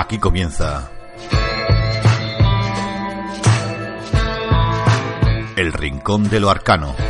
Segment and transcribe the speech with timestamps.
[0.00, 0.90] Aquí comienza
[5.56, 7.09] El Rincón de lo Arcano.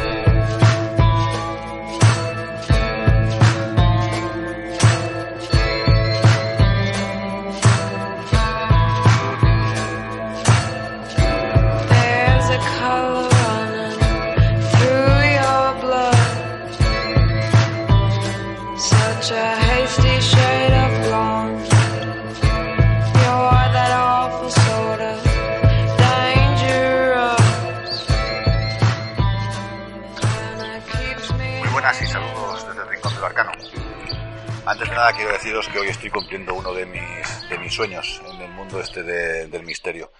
[35.42, 39.02] Deciros que hoy estoy cumpliendo uno de mis, de mis sueños en el mundo este
[39.02, 40.12] de- del misterio.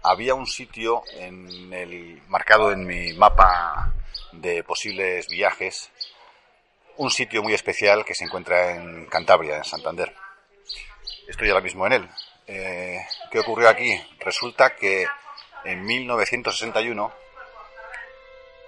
[0.00, 3.92] Había un sitio en el, marcado en mi mapa
[4.30, 5.90] de posibles viajes,
[6.98, 10.14] un sitio muy especial que se encuentra en Cantabria, en Santander.
[11.26, 12.08] Estoy ahora mismo en él.
[12.46, 13.00] Eh,
[13.32, 14.00] ¿Qué ocurrió aquí?
[14.20, 15.04] Resulta que
[15.64, 17.12] en 1961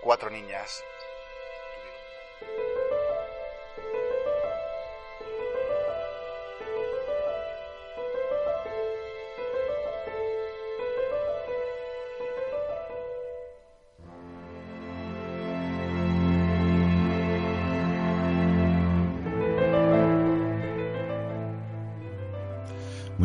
[0.02, 0.82] cuatro niñas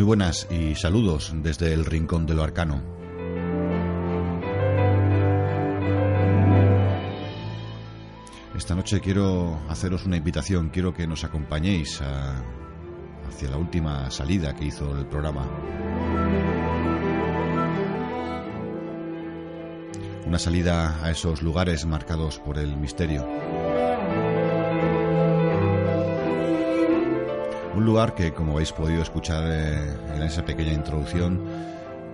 [0.07, 2.81] buenas y saludos desde el Rincón de lo Arcano.
[8.55, 14.67] Esta noche quiero haceros una invitación, quiero que nos acompañéis hacia la última salida que
[14.67, 15.45] hizo el programa.
[20.25, 23.27] Una salida a esos lugares marcados por el misterio.
[27.77, 31.47] Un lugar que, como habéis podido escuchar eh, en esa pequeña introducción,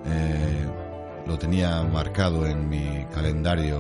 [0.06, 0.66] eh,
[1.26, 3.80] lo tenía marcado en mi calendario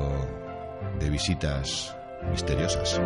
[0.97, 1.93] de visitas
[2.31, 3.01] misteriosas.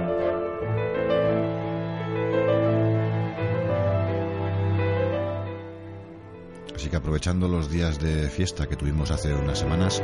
[6.75, 10.03] Así que aprovechando los días de fiesta que tuvimos hace unas semanas,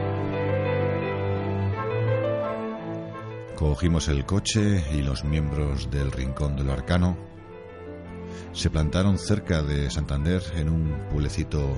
[3.55, 7.33] cogimos el coche y los miembros del Rincón de lo Arcano
[8.53, 11.75] se plantaron cerca de Santander en un pueblecito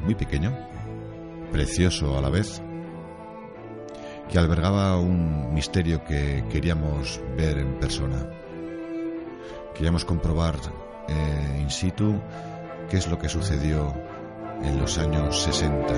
[0.00, 0.56] muy pequeño,
[1.52, 2.60] precioso a la vez,
[4.28, 8.28] que albergaba un misterio que queríamos ver en persona.
[9.74, 10.56] Queríamos comprobar
[11.08, 12.20] eh, in situ
[12.90, 13.94] qué es lo que sucedió
[14.62, 15.94] en los años 60.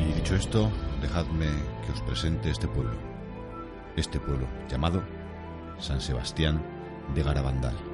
[0.00, 1.46] Y dicho esto, dejadme
[1.86, 3.11] que os presente este pueblo.
[3.96, 5.02] Este pueblo llamado
[5.78, 6.62] San Sebastián
[7.14, 7.91] de Garabandal.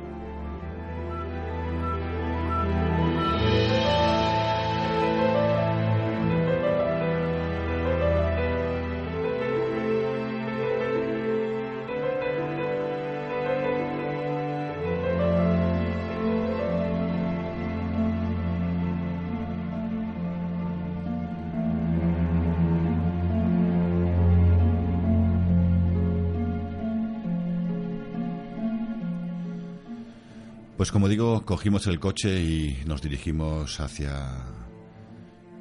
[30.79, 34.45] Pues como digo, cogimos el coche y nos dirigimos hacia,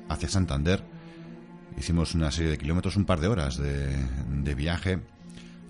[0.08, 0.84] hacia Santander.
[1.76, 5.00] Hicimos una serie de kilómetros, un par de horas de, de viaje,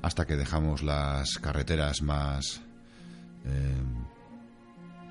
[0.01, 2.61] hasta que dejamos las carreteras más
[3.45, 3.81] eh,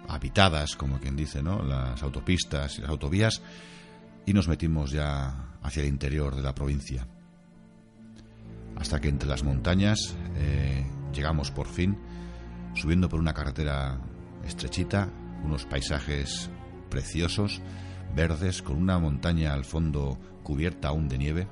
[0.06, 1.62] habitadas, como quien dice, ¿no?
[1.62, 3.40] Las autopistas y las autovías,
[4.26, 7.06] y nos metimos ya hacia el interior de la provincia.
[8.76, 11.96] Hasta que entre las montañas eh, llegamos por fin,
[12.74, 13.98] subiendo por una carretera
[14.46, 15.10] estrechita,
[15.44, 16.50] unos paisajes
[16.90, 17.60] preciosos,
[18.14, 21.48] verdes, con una montaña al fondo cubierta aún de nieve.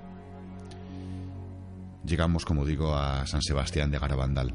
[2.05, 4.55] Llegamos, como digo, a San Sebastián de Garabandal.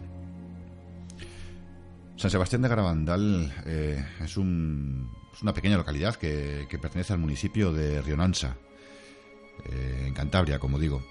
[2.15, 5.09] San Sebastián de Garabandal eh, es, un-
[5.41, 8.57] una pequeña localidad que, que pertenece al municipio de Rionansa,
[9.65, 11.01] eh, en Cantabria, como digo.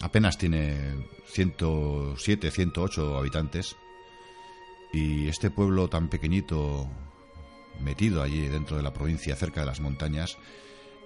[0.00, 3.76] Apenas tiene 107, 108 habitantes.
[4.92, 6.88] Y este pueblo tan pequeñito,
[7.80, 10.36] metido allí dentro de la provincia, cerca de las montañas,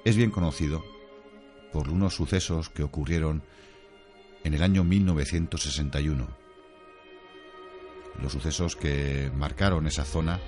[0.05, 0.85] es bien conocido
[1.73, 3.43] por unos sucesos que ocurrieron
[4.45, 6.27] en el año 1961.
[8.23, 10.41] Los sucesos que marcaron esa zona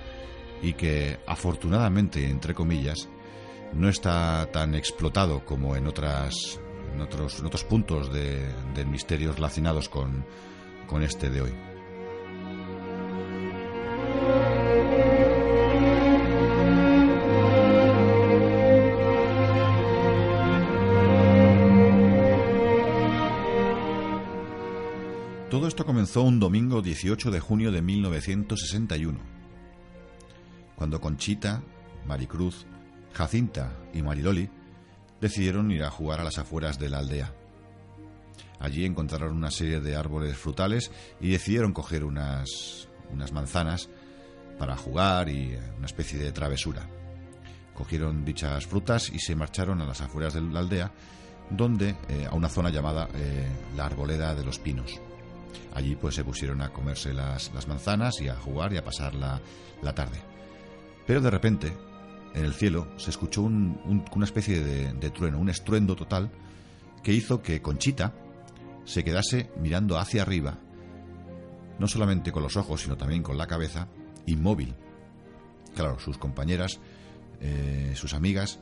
[0.61, 3.09] y que afortunadamente, entre comillas,
[3.73, 6.59] no está tan explotado como en otras
[6.93, 10.25] en otros, otros puntos de, del misterio relacionados con,
[10.87, 11.68] con este de hoy.
[25.79, 29.17] Esto comenzó un domingo 18 de junio de 1961,
[30.75, 31.63] cuando Conchita,
[32.05, 32.65] Maricruz,
[33.13, 34.49] Jacinta y Mariloli
[35.21, 37.33] decidieron ir a jugar a las afueras de la aldea.
[38.59, 40.91] Allí encontraron una serie de árboles frutales
[41.21, 42.89] y decidieron coger unas,
[43.31, 43.89] manzanas
[44.57, 46.89] para jugar y una especie de travesura.
[47.73, 50.91] Cogieron dichas frutas y se marcharon a las afueras de la aldea,
[51.49, 53.47] donde eh, a una zona llamada eh,
[53.77, 54.99] la Arboleda de los Pinos.
[55.73, 59.39] Allí pues se pusieron a comerse las, manzanas y a jugar y a pasar la,
[59.81, 60.19] la tarde.
[61.07, 61.73] Pero de repente,
[62.35, 66.29] en el cielo se escuchó un- una especie de, de trueno, un estruendo total,
[67.03, 68.13] que hizo que Conchita
[68.85, 70.57] se quedase mirando hacia arriba,
[71.79, 73.87] no solamente con los ojos, sino también con la cabeza,
[74.25, 74.75] inmóvil.
[75.75, 76.79] Claro, sus compañeras,
[77.39, 78.59] eh, sus amigas,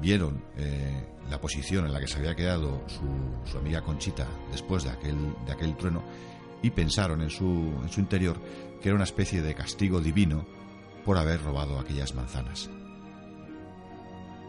[0.00, 4.90] vieron eh, la posición en la que se había quedado su, amiga Conchita después de
[4.90, 5.16] aquel,
[5.46, 6.02] de aquel trueno
[6.62, 7.44] y pensaron en su,
[7.82, 8.40] en su interior
[8.80, 10.44] que era una especie de castigo divino
[11.04, 12.70] por haber robado aquellas manzanas.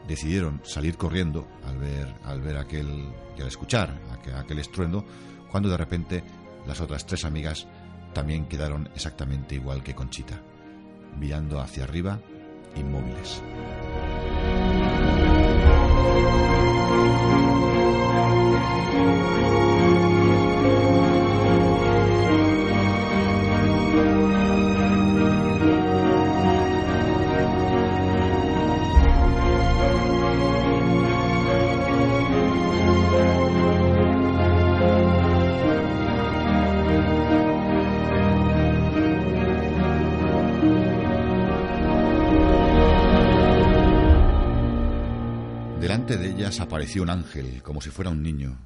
[0.08, 3.08] Decidieron salir corriendo al ver, al ver aquel
[3.38, 5.06] y al escuchar aquel, aquel estruendo,
[5.50, 6.24] cuando de repente
[6.68, 7.68] las otras tres amigas
[8.14, 10.42] también quedaron exactamente igual que Conchita,
[11.18, 12.20] mirando hacia arriba,
[12.76, 13.42] inmóviles.
[16.04, 16.18] thank
[19.58, 19.73] you
[46.54, 48.60] Ellas apareció un ángel, como si fuera un niño,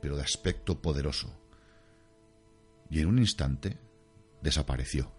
[0.00, 1.28] pero de aspecto poderoso.
[2.88, 3.80] Y en un instante
[4.40, 5.10] desapareció.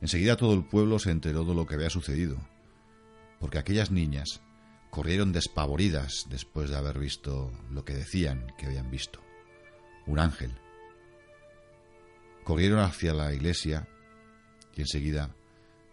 [0.00, 2.38] Enseguida todo el pueblo se enteró de lo que había sucedido,
[3.40, 4.40] porque aquellas niñas
[4.90, 9.20] corrieron despavoridas después de haber visto lo que decían que habían visto.
[10.06, 10.52] Un ángel.
[12.44, 13.88] Corrieron hacia la iglesia
[14.76, 15.34] y enseguida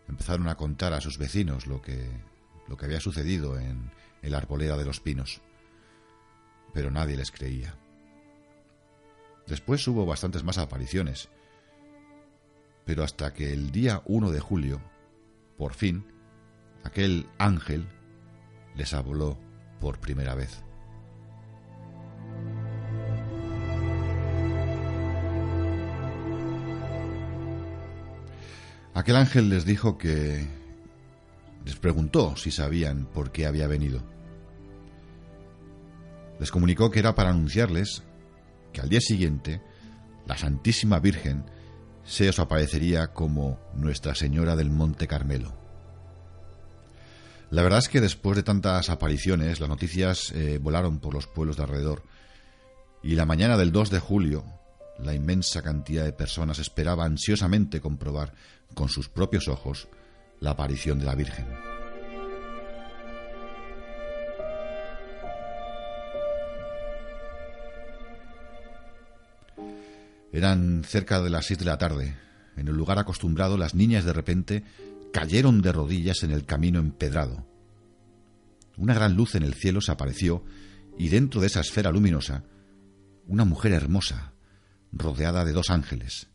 [0.08, 2.12] empezaron a contar a sus vecinos lo que,
[2.68, 3.92] lo que había sucedido en,
[4.22, 5.42] en la arboleda de los pinos.
[6.74, 7.76] Pero nadie les creía.
[9.48, 11.30] Después hubo bastantes más apariciones.
[12.86, 14.82] Pero hasta que el día 1 de julio,
[15.58, 16.06] por fin,
[16.84, 17.88] aquel ángel
[18.76, 19.38] les habló
[19.80, 20.64] por primera vez.
[28.94, 30.48] Aquel ángel les dijo que
[31.68, 34.02] les preguntó si sabían por qué había venido.
[36.40, 38.04] Les comunicó que era para anunciarles
[38.72, 39.62] que al día siguiente
[40.26, 41.44] la Santísima Virgen
[42.06, 45.58] se os aparecería como Nuestra Señora del Monte Carmelo.
[47.50, 51.58] La verdad es que después de tantas apariciones, las noticias eh, volaron por los pueblos
[51.58, 52.04] de alrededor
[53.04, 54.46] y la mañana del 2 de julio,
[55.00, 58.34] la inmensa cantidad de personas esperaba ansiosamente comprobar
[58.74, 59.90] con sus propios ojos
[60.40, 61.46] la aparición de la Virgen.
[70.32, 72.16] Eran cerca de las seis de la tarde.
[72.58, 74.64] En el lugar acostumbrado, las niñas de repente
[75.12, 77.48] cayeron de rodillas en el camino empedrado.
[78.78, 80.44] Una gran luz en el cielo se apareció
[80.98, 82.44] y dentro de esa esfera luminosa,
[83.26, 84.34] una mujer hermosa,
[84.92, 86.28] rodeada de dos ángeles.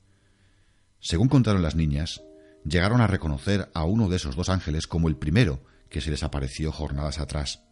[0.98, 2.22] Según contaron las niñas,
[2.64, 6.22] llegaron a reconocer a uno de esos dos ángeles como el primero que se les
[6.22, 7.62] apareció jornadas atrás.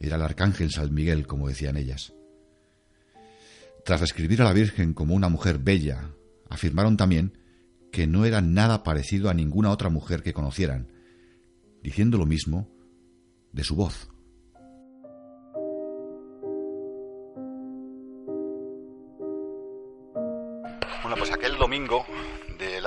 [0.00, 2.12] Era el arcángel San Miguel, como decían ellas.
[3.84, 6.10] Tras describir a la Virgen como una mujer bella,
[6.48, 7.38] afirmaron también
[7.90, 10.92] que no era nada parecido a ninguna otra mujer que conocieran,
[11.82, 12.68] diciendo lo mismo
[13.52, 14.08] de su voz.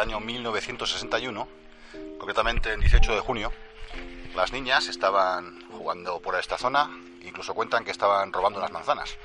[0.02, 1.48] Año 1961,
[2.18, 3.52] concretamente el 18 de junio,
[4.36, 6.90] las niñas estaban jugando por esta zona,
[7.24, 9.16] incluso cuentan que estaban robando unas manzanas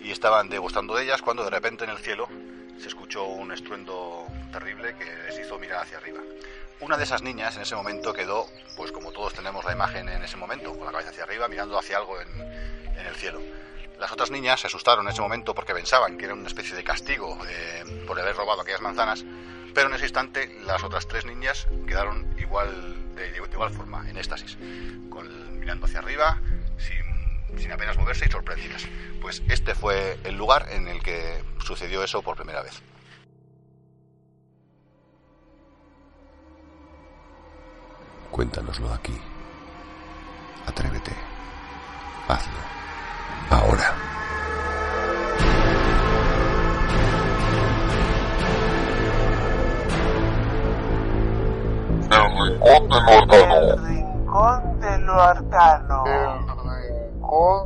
[0.00, 2.28] y estaban degustando de ellas cuando de repente en el cielo
[2.78, 6.20] se escuchó un estruendo terrible que les hizo mirar hacia arriba.
[6.80, 10.22] Una de esas niñas en ese momento quedó, pues como todos tenemos la imagen en
[10.22, 12.28] ese momento, con la cabeza hacia arriba, mirando hacia algo en,
[13.04, 13.40] el cielo.
[13.98, 16.84] Las otras niñas se asustaron en ese momento porque pensaban que era una especie de
[16.84, 19.24] castigo eh, por haber robado aquellas manzanas,
[19.74, 24.56] pero en ese instante las otras tres niñas quedaron igual de, igual forma, en éxtasis,
[24.56, 26.40] mirando hacia arriba,
[26.78, 27.04] sin
[27.58, 28.86] sin apenas moverse y sorprendidas.
[29.20, 32.82] Pues este fue el lugar en el que sucedió eso por primera vez.
[38.30, 39.16] Cuéntanoslo aquí.
[40.66, 41.12] Atrévete.
[42.28, 42.58] Hazlo.
[43.50, 43.93] Ahora.
[52.62, 56.04] El rincón de lo arcano.
[56.06, 56.38] El
[57.10, 57.63] rincón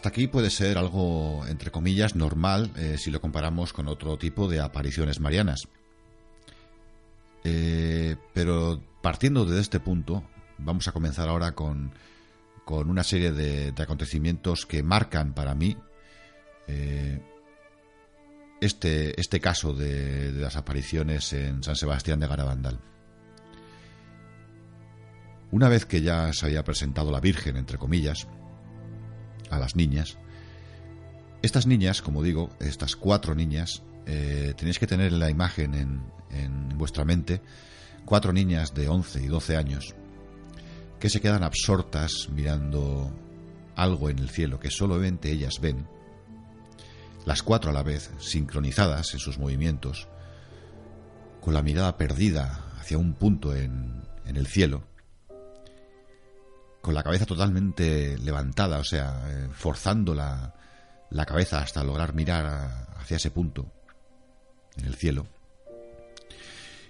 [0.00, 4.48] Hasta aquí puede ser algo, entre comillas, normal eh, si lo comparamos con otro tipo
[4.48, 5.68] de apariciones marianas.
[7.44, 10.24] Eh, pero partiendo de este punto,
[10.56, 11.92] vamos a comenzar ahora con,
[12.64, 15.76] con una serie de, acontecimientos que marcan para mí
[16.66, 17.20] eh,
[18.62, 22.80] este, este caso de, de las apariciones en San Sebastián de Garabandal.
[25.50, 28.26] Una vez que ya se había presentado la Virgen, entre comillas,
[29.50, 30.18] a las niñas.
[31.42, 36.68] Estas niñas, como digo, estas cuatro niñas, eh, tenéis que tener la imagen en, en
[36.76, 37.40] vuestra mente,
[38.04, 39.94] cuatro niñas de 11 y 12 años,
[40.98, 43.10] que se quedan absortas mirando
[43.76, 45.86] algo en el cielo que solamente ellas ven,
[47.24, 50.08] las cuatro a la vez, sincronizadas en sus movimientos,
[51.40, 54.84] con la mirada perdida hacia un punto en, en el cielo,
[56.80, 60.54] con la cabeza totalmente levantada, o sea, eh, forzando la,
[61.26, 63.70] cabeza hasta lograr mirar hacia ese punto
[64.76, 65.26] en el cielo.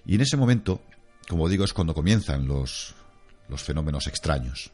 [0.06, 0.82] Y en ese momento,
[1.28, 2.94] como digo, es cuando comienzan los,
[3.48, 4.72] los fenómenos extraños.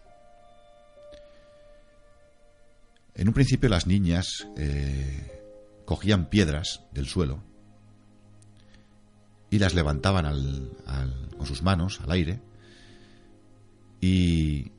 [3.14, 7.42] En un principio las niñas eh, cogían piedras del suelo
[9.48, 10.26] y las levantaban
[11.36, 12.40] con sus manos al aire
[14.00, 14.72] y,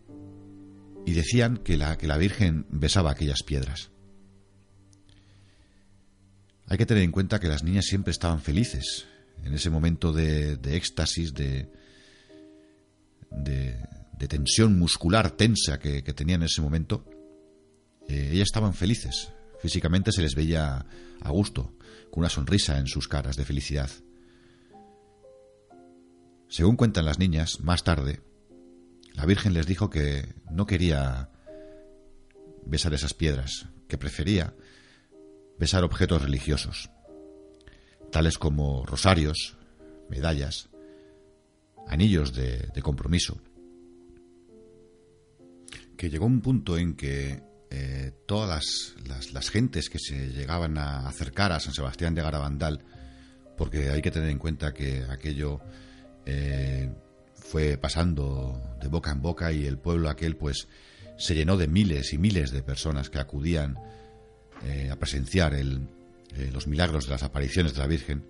[1.08, 3.92] y decían que la, que la Virgen besaba aquellas piedras.
[6.66, 9.08] Hay que tener en cuenta que las niñas siempre estaban felices
[9.46, 11.72] en ese momento de, de éxtasis, de,
[13.32, 13.78] de,
[14.20, 17.06] de, tensión muscular tensa que, que tenían en ese momento.
[18.10, 20.86] Eh, ellas estaban felices, físicamente se les veía
[21.22, 21.78] a gusto,
[22.12, 23.90] con una sonrisa en sus caras de felicidad.
[26.50, 28.27] Según cuentan las niñas, más tarde,
[29.18, 31.30] la Virgen les dijo que no quería
[32.66, 34.54] besar esas piedras, que prefería
[35.58, 36.92] besar objetos religiosos,
[38.12, 39.58] tales como rosarios,
[40.08, 40.70] medallas,
[41.88, 43.42] anillos de, compromiso.
[45.98, 48.94] Que llegó un punto en que eh, todas
[49.34, 52.86] las, gentes que se llegaban a acercar a San Sebastián de Garabandal,
[53.58, 55.60] porque hay que tener en cuenta que aquello
[56.28, 56.92] eh,
[57.48, 60.68] fue pasando de boca en boca y el pueblo aquel pues
[61.18, 63.78] se llenó de miles y miles de personas que acudían
[64.64, 65.88] eh, a presenciar el,
[66.36, 68.28] eh, los milagros de las apariciones de la Virgen.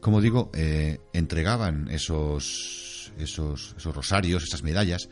[0.00, 5.08] Como digo, eh, entregaban esos, esos, rosarios, esas medallas,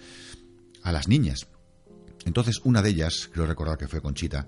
[0.83, 1.49] a las niñas.
[2.25, 4.47] Entonces una de ellas, creo recordar que fue Conchita,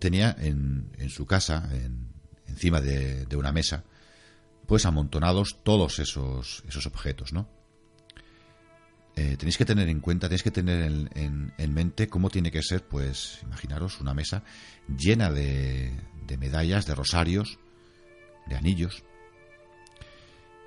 [0.00, 2.08] tenía en, en su casa, en,
[2.48, 3.84] encima de, de, una mesa,
[4.66, 7.59] pues amontonados todos esos, esos objetos, ¿no?
[9.20, 12.50] Eh, tenéis que tener en cuenta, tenéis que tener en, en, en, mente cómo tiene
[12.50, 14.44] que ser, pues, imaginaros una mesa
[14.88, 15.92] llena de,
[16.38, 17.58] medallas, de rosarios,
[18.46, 19.04] de anillos.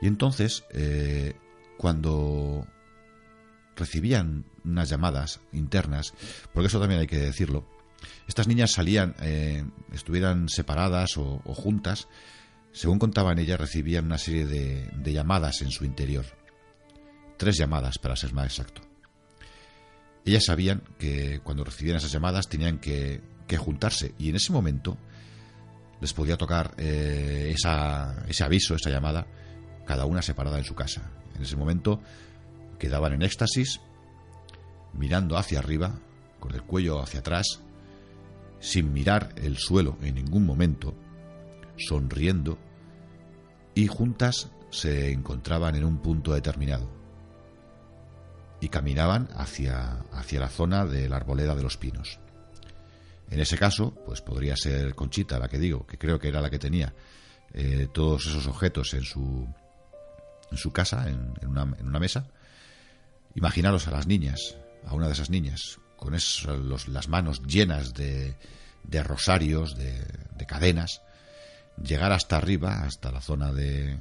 [0.01, 1.33] Y entonces, eh,
[1.77, 2.67] cuando
[3.75, 6.13] recibían unas llamadas internas,
[6.53, 7.67] porque eso también hay que decirlo,
[8.27, 12.07] estas niñas salían, eh, estuvieran separadas o, juntas,
[12.71, 16.42] según contaban ellas, recibían una serie de llamadas en su interior
[17.43, 18.81] tres llamadas para ser más exacto.
[20.23, 24.97] Ellas sabían que cuando recibían esas llamadas tenían que, que juntarse y en ese momento
[25.99, 29.27] les podía tocar eh, esa, ese aviso, esa llamada,
[29.85, 31.11] cada una separada en su casa.
[31.35, 32.01] En ese momento
[32.79, 33.81] quedaban en éxtasis,
[34.93, 35.99] mirando hacia arriba,
[36.39, 37.59] con el cuello hacia atrás,
[38.61, 40.95] sin mirar el suelo en ningún momento,
[41.75, 42.57] sonriendo,
[43.75, 47.02] y juntas se encontraban en un punto determinado
[48.63, 52.19] y caminaban hacia, hacia la zona de la arboleda de los pinos.
[53.29, 56.49] En ese caso, pues podría ser Conchita, la que digo, que creo que era la
[56.49, 56.93] que tenía
[57.53, 59.47] eh, todos esos objetos en su,
[60.51, 62.27] en su casa, en, una, en una mesa.
[63.35, 64.55] Imaginaros a las niñas,
[64.85, 68.35] a una de esas niñas, con esos, los- las manos llenas de,
[68.83, 70.05] de rosarios, de,
[70.37, 71.01] de cadenas,
[71.83, 73.97] llegar hasta arriba, hasta la zona de,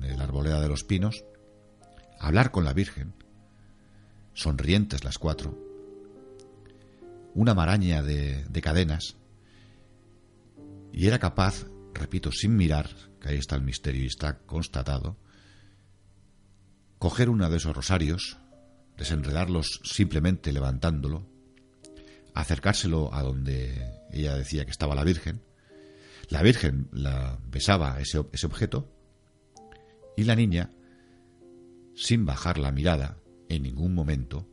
[0.00, 1.24] de la arboleda de los pinos,
[2.18, 3.14] hablar con la Virgen,
[4.34, 5.58] sonrientes las cuatro,
[7.34, 9.16] una maraña de, de cadenas,
[10.92, 15.16] y era capaz, repito, sin mirar, que ahí está el misterio y está constatado,
[16.98, 18.38] coger uno de esos rosarios,
[18.96, 21.26] desenredarlos simplemente levantándolo,
[22.34, 25.42] acercárselo a donde ella decía que estaba la Virgen,
[26.28, 28.90] la Virgen la besaba ese, ese objeto
[30.16, 30.70] y la niña,
[31.94, 33.21] sin bajar la mirada
[33.56, 34.48] en ningún momento,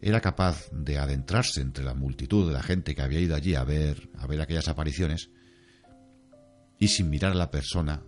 [0.00, 3.64] era capaz de adentrarse entre la multitud de la gente que había ido allí a
[3.64, 5.30] ver, a ver aquellas apariciones
[6.78, 8.02] y sin mirar a la persona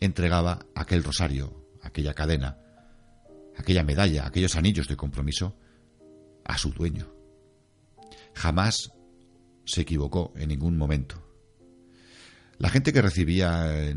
[0.00, 2.58] entregaba aquel rosario, aquella cadena,
[3.56, 5.56] aquella medalla, aquellos anillos de compromiso
[6.44, 7.12] a su dueño.
[8.34, 8.92] Jamás
[9.64, 11.22] se equivocó en ningún momento.
[12.58, 13.94] La gente que recibía eh,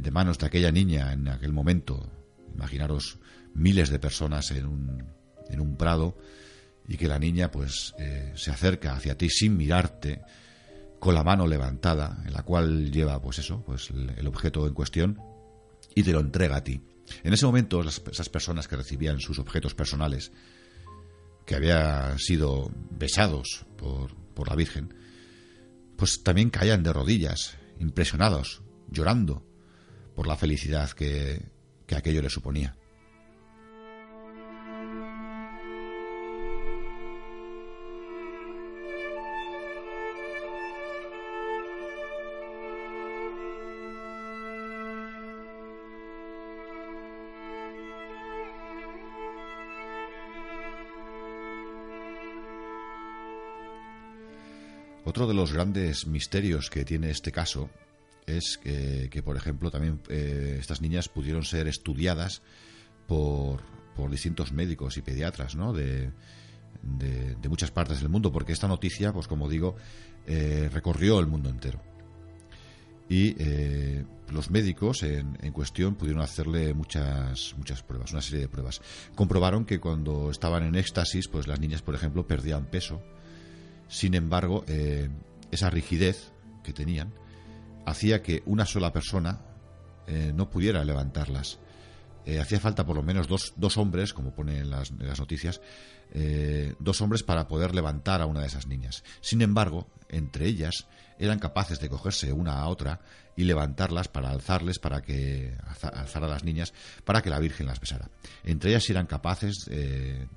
[0.00, 2.08] de manos de aquella niña en aquel momento,
[2.54, 3.18] imaginaros
[3.56, 5.04] miles de personas en un,
[5.48, 6.16] en un prado
[6.86, 10.22] y que la niña pues eh, se acerca hacia ti sin mirarte,
[10.98, 15.20] con la mano levantada, en la cual lleva pues eso, pues el, objeto en cuestión
[15.94, 16.80] y te lo entrega a ti.
[17.22, 20.32] En ese momento esas personas que recibían sus objetos personales
[21.44, 24.94] que habían sido besados por, por la Virgen,
[25.96, 29.46] pues también caían de rodillas, impresionados, llorando
[30.14, 31.50] por la felicidad que,
[31.86, 32.75] que aquello le suponía.
[55.06, 57.70] Otro de los grandes misterios que tiene este caso
[58.26, 62.42] es que, por ejemplo, también eh, estas niñas pudieron ser estudiadas
[63.06, 63.62] por,
[63.94, 65.72] por distintos médicos y pediatras ¿no?
[65.72, 66.10] de
[67.48, 69.76] muchas partes del mundo, porque esta noticia, pues como digo,
[70.26, 71.80] eh, recorrió el mundo entero.
[73.08, 78.48] Y eh, los médicos en, en cuestión pudieron hacerle muchas, muchas pruebas, una serie de
[78.48, 78.82] pruebas.
[79.14, 83.00] Comprobaron que cuando estaban en éxtasis, pues las niñas, por ejemplo, perdían peso.
[83.88, 85.08] Sin embargo, eh,
[85.50, 86.32] esa rigidez
[86.64, 87.12] que tenían
[87.84, 89.40] hacía que una sola persona
[90.06, 91.58] eh, no pudiera levantarlas.
[92.24, 95.60] Eh, hacía falta por lo menos dos, dos hombres, como pone en las, noticias,
[96.80, 99.04] dos hombres para poder levantar a una de esas niñas.
[99.20, 100.86] Sin embargo, entre ellas
[101.18, 103.00] eran capaces de cogerse una a otra
[103.36, 107.66] y levantarlas para alzarles, para que alza- alzar a las niñas, para que la Virgen
[107.66, 108.10] las besara.
[108.42, 109.70] Entre ellas eran capaces,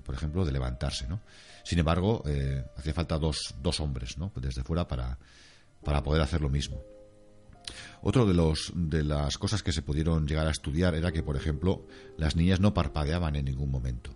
[0.04, 1.22] por ejemplo, de levantarse, ¿no?
[1.70, 4.32] Sin embargo, eh, hacía falta dos, dos hombres, ¿no?
[4.42, 5.20] Desde fuera para,
[5.84, 6.82] para poder hacer lo mismo.
[8.02, 11.36] Otro de, los, de las cosas que se pudieron llegar a estudiar era que, por
[11.36, 11.86] ejemplo,
[12.18, 14.10] las niñas no parpadeaban en ningún momento.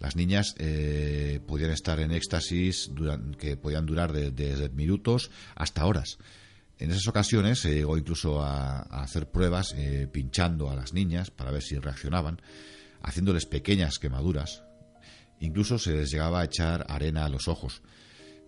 [0.00, 5.86] Las niñas eh, podían estar en éxtasis duran- que podían durar de- desde minutos hasta
[5.86, 6.18] horas.
[6.78, 11.30] En esas ocasiones se llegó incluso a, a hacer pruebas eh, pinchando a las niñas
[11.30, 12.42] para ver si reaccionaban,
[13.00, 14.62] haciéndoles pequeñas quemaduras.
[15.40, 17.82] Incluso se les llegaba a echar arena a los ojos.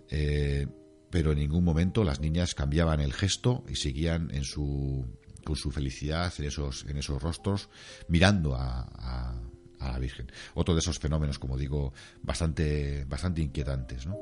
[0.08, 0.66] Eh,
[1.10, 5.06] pero en ningún momento las niñas cambiaban el gesto y seguían en su,
[5.44, 7.68] con su felicidad en esos, en esos rostros,
[8.08, 9.42] mirando a, a-
[9.80, 10.30] a la Virgen.
[10.54, 14.16] Otro de esos fenómenos, como digo, bastante, bastante inquietantes, ¿no?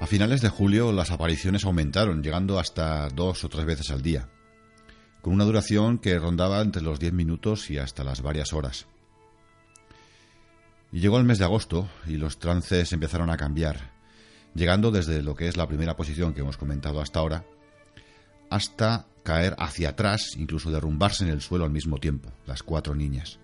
[0.00, 4.28] A finales de julio las apariciones aumentaron, llegando hasta dos o tres veces al día,
[5.22, 8.86] con una duración que rondaba entre los 10 minutos y hasta las varias horas.
[10.92, 13.92] Y llegó el mes de agosto y los trances empezaron a cambiar,
[14.54, 17.44] llegando desde lo que es la primera posición que hemos comentado hasta ahora,
[18.48, 23.38] hasta caer hacia atrás, incluso derrumbarse en el suelo al mismo tiempo, las cuatro niñas.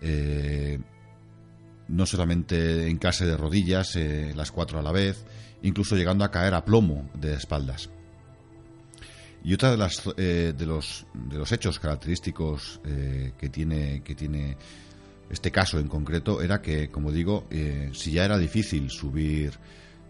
[0.00, 0.78] Eh,
[1.88, 5.24] no solamente en clase de rodillas, eh, las cuatro a la vez,
[5.62, 7.90] incluso llegando a caer a plomo de espaldas.
[9.44, 14.56] Y otra de, las, eh, de, los, de los hechos característicos eh, que, tiene,
[15.28, 19.52] este caso en concreto era que, como digo, eh, si ya era difícil subir,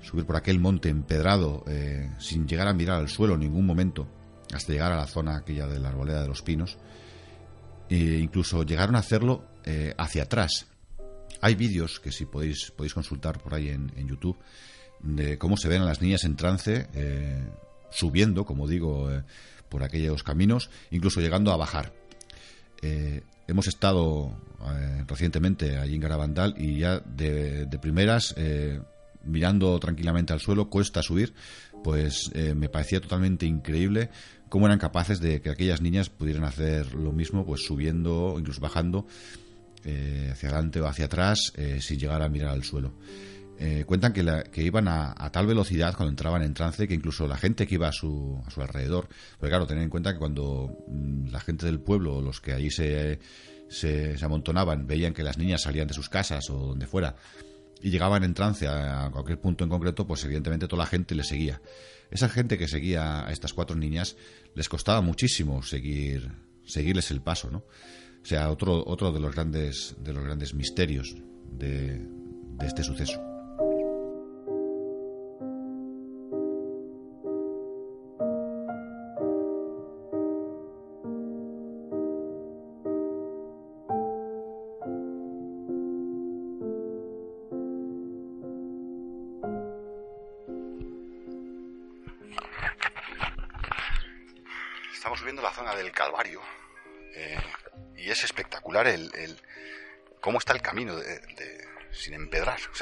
[0.01, 1.65] subir por aquel monte empedrado
[2.21, 4.07] sin llegar a mirar al suelo en ningún momento,
[4.53, 6.79] hasta llegar a la zona aquella de la arboleda de los pinos,
[7.91, 9.49] e incluso llegaron a hacerlo
[9.99, 10.67] hacia atrás.
[11.41, 14.39] Hay vídeos que si podéis, podéis consultar por ahí en YouTube
[15.01, 16.87] de cómo se ven a las niñas en trance
[17.95, 19.23] subiendo, como digo, eh,
[19.69, 21.93] por aquellos caminos, incluso llegando a bajar.
[22.83, 28.35] Eh, hemos estado eh, recientemente allí en Garabandal y ya de, primeras,
[29.25, 31.35] mirando tranquilamente al suelo, cuesta subir,
[31.83, 34.11] pues me parecía totalmente increíble
[34.49, 39.07] cómo eran capaces de que aquellas niñas pudieran hacer lo mismo, pues subiendo, incluso bajando
[39.83, 42.95] hacia adelante o hacia atrás, sin llegar a mirar al suelo.
[43.59, 47.37] Eh, cuentan que, que iban a, tal velocidad cuando entraban en trance que incluso la
[47.37, 50.85] gente que iba a su, a su alrededor, porque claro, tener en cuenta que cuando
[50.89, 53.21] mm, la gente del pueblo, los que allí se,
[53.69, 57.15] se, amontonaban, veían que las niñas salían de sus casas o donde fuera
[57.81, 61.29] y llegaban en trance a, cualquier punto en concreto, pues evidentemente toda la gente les
[61.29, 61.61] seguía.
[62.11, 64.17] Esa gente que seguía a estas cuatro niñas
[64.55, 66.31] les costaba muchísimo seguir
[66.67, 67.59] seguirles el paso, ¿no?
[67.59, 71.15] O sea, otro, otro de los grandes de los grandes misterios
[71.53, 73.34] de, de este suceso.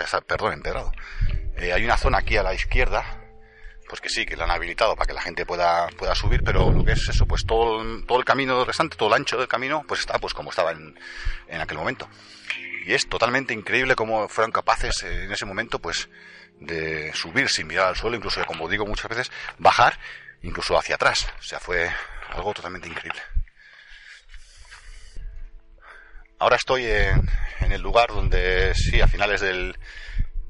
[0.01, 0.93] O sea, perdón, empedrado.
[1.57, 3.05] Eh, hay una zona aquí a la izquierda,
[3.89, 6.71] pues que sí, que la han habilitado para que la gente pueda, pueda subir, pero
[6.71, 9.85] lo que es eso, pues todo, todo el camino restante, todo el ancho del camino,
[9.87, 10.99] pues está pues como estaba en,
[11.49, 12.09] en aquel momento.
[12.87, 16.09] Y es totalmente increíble cómo fueron capaces eh, en ese momento, pues,
[16.59, 19.99] de subir sin mirar al suelo, incluso, como digo muchas veces, bajar,
[20.43, 21.29] incluso hacia atrás.
[21.39, 21.91] O sea, fue
[22.31, 23.21] algo totalmente increíble.
[26.43, 29.79] Ahora estoy en, el lugar donde, sí, a finales del,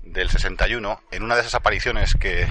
[0.00, 2.50] del 61, en una de esas apariciones que,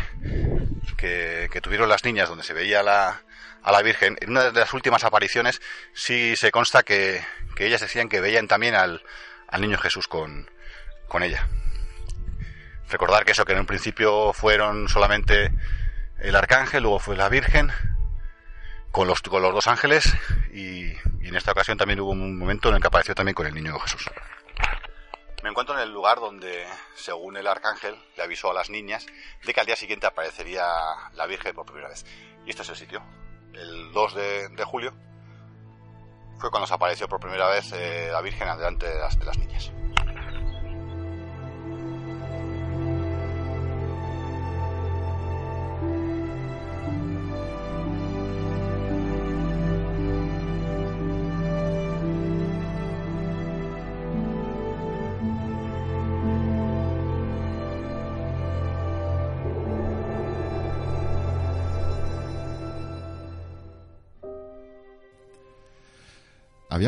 [1.64, 5.60] tuvieron las niñas, donde se veía a la Virgen, en una de las últimas apariciones
[5.92, 7.24] sí se consta que,
[7.58, 9.02] ellas decían que veían también al,
[9.48, 10.48] al niño Jesús con,
[11.08, 11.48] con ella.
[12.92, 15.52] Recordar que eso, que en un principio fueron solamente
[16.20, 17.72] el arcángel, luego fue la Virgen,
[18.92, 20.14] con los, con los dos ángeles
[20.54, 20.92] y,
[21.26, 23.80] en esta ocasión también hubo un momento en el que apareció también con el niño
[23.80, 24.10] Jesús.
[25.44, 29.06] Me encuentro en el lugar donde, según el arcángel, le avisó a las niñas
[29.44, 30.64] de que al día siguiente aparecería
[31.14, 32.06] la Virgen por primera vez.
[32.46, 33.02] Y este es el sitio.
[33.54, 34.94] El 2 de, julio
[36.38, 39.38] fue cuando se apareció por primera vez eh, la Virgen delante de las, de las
[39.38, 39.72] niñas.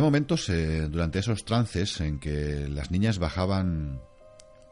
[0.04, 4.02] Momentos eh, durante esos trances en que las niñas bajaban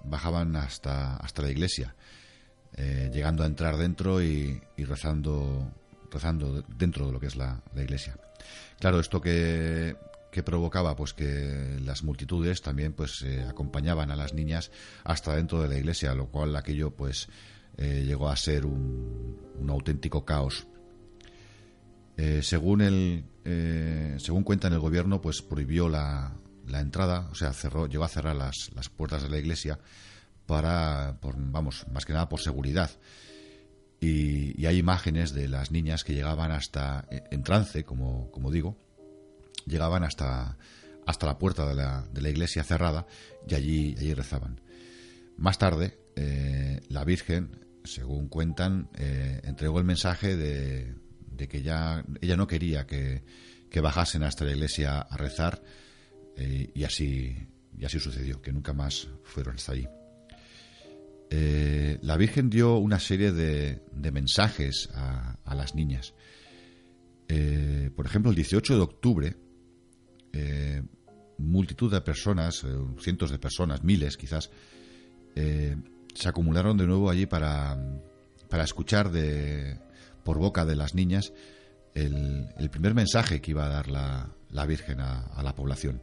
[0.04, 1.96] bajaban hasta, hasta la iglesia,
[2.76, 5.72] eh, llegando a entrar dentro y, rezando,
[6.12, 8.17] rezando dentro de lo que es la, iglesia.
[8.80, 9.96] Claro, esto que,
[10.44, 14.72] provocaba pues que las multitudes también pues eh, acompañaban a las niñas
[15.04, 17.30] hasta dentro de la iglesia, lo cual aquello pues
[17.78, 20.67] llegó a ser un, un auténtico caos.
[22.41, 26.36] Según el, eh, según cuentan el gobierno, pues prohibió la,
[26.73, 29.79] entrada, o sea, cerró, llegó a cerrar las, puertas de la iglesia
[30.45, 32.91] para, vamos, más que nada por seguridad.
[33.99, 38.77] Y, hay imágenes de las niñas que llegaban hasta, en trance, como, como digo,
[39.65, 40.57] llegaban hasta,
[41.05, 43.05] hasta la puerta de la, de la iglesia cerrada
[43.47, 44.62] y allí, allí rezaban.
[45.38, 50.95] Más tarde, eh, la Virgen, según cuentan, eh, entregó el mensaje de,
[51.32, 53.24] de que ya ella no quería que,
[53.82, 55.63] bajasen hasta la iglesia a rezar
[56.36, 57.36] eh, y así
[57.78, 59.88] y así sucedió, que nunca más fueron hasta allí.
[61.30, 66.13] Eh, la Virgen dio una serie de, de mensajes a, las niñas.
[67.28, 69.38] Eh, por ejemplo, el 18 de octubre,
[71.38, 72.65] multitud de personas,
[73.00, 74.52] cientos de personas, miles quizás,
[75.34, 77.78] se acumularon de nuevo allí para,
[78.50, 79.80] para escuchar de,
[80.23, 81.34] por boca de las niñas
[81.93, 86.01] el, primer mensaje que iba a dar la, la Virgen a la población.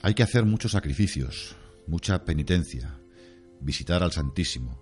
[0.00, 2.98] Hay que hacer muchos sacrificios, mucha penitencia,
[3.60, 4.80] visitar al Santísimo,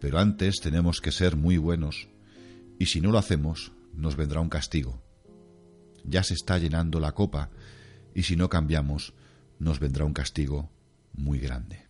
[0.00, 2.08] pero antes tenemos que ser muy buenos
[2.78, 5.00] y si no lo hacemos nos vendrá un castigo.
[6.04, 7.50] Ya se está llenando la copa
[8.14, 9.14] y si no cambiamos
[9.58, 10.70] nos vendrá un castigo
[11.12, 11.86] muy grande.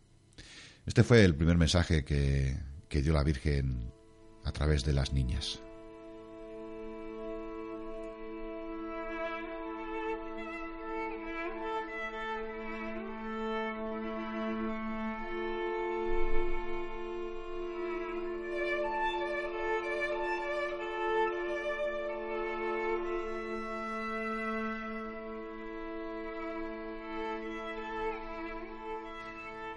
[0.87, 2.59] Este fue el primer mensaje que,
[2.95, 3.93] que dio la Virgen
[4.45, 5.64] a través de las niñas.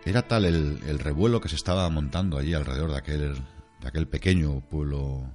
[0.08, 3.34] Era tal el, el revuelo que se estaba montando allí alrededor de aquel,
[3.82, 5.30] de aquel pequeño pueblo,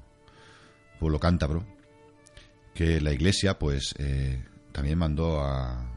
[0.99, 1.67] pueblo cántabro,
[2.73, 5.93] que la iglesia pues eh, también mandó a,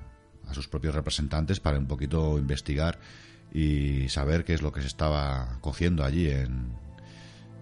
[0.45, 2.99] a sus propios representantes para un poquito investigar
[3.53, 6.73] y saber qué es lo que se estaba cociendo allí en,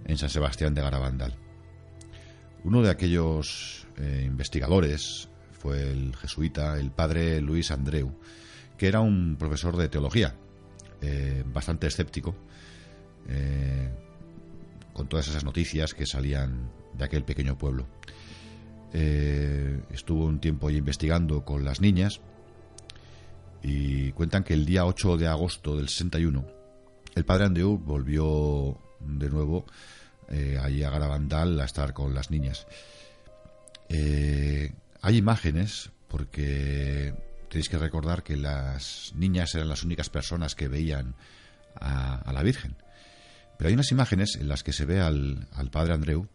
[0.05, 1.35] en San Sebastián de Garabandal.
[2.63, 8.19] Uno de aquellos eh, investigadores fue el jesuita, el padre Luis Andreu,
[8.79, 10.33] que era un profesor de teología,
[11.05, 12.33] eh, bastante escéptico,
[13.27, 13.89] eh,
[14.93, 17.85] con todas esas noticias que salían de aquel pequeño pueblo.
[18.93, 22.21] Eh, estuvo un tiempo ahí investigando con las niñas
[23.61, 26.45] y cuentan que el día 8 de agosto del 61
[27.15, 29.65] el padre Andreu volvió de nuevo
[30.61, 32.65] allí a Garabandal a estar con las niñas.
[33.89, 37.13] Hay imágenes porque
[37.53, 41.13] tenéis que recordar que las niñas eran las únicas personas que veían
[41.75, 42.75] a, la Virgen.
[43.59, 46.27] Pero hay unas imágenes en las que se ve al, padre Andreu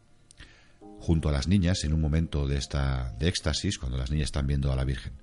[1.01, 4.47] junto a las niñas en un momento de esta de éxtasis cuando las niñas están
[4.47, 5.15] viendo a la Virgen.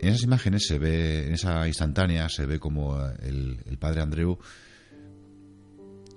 [0.00, 4.38] En esas imágenes se ve, en esa instantánea, se ve como el, el padre Andreu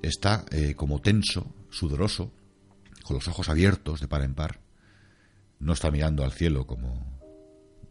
[0.02, 2.32] está eh, como tenso, sudoroso,
[3.04, 4.62] con los ojos abiertos de par en par.
[5.60, 7.13] No está mirando al cielo como,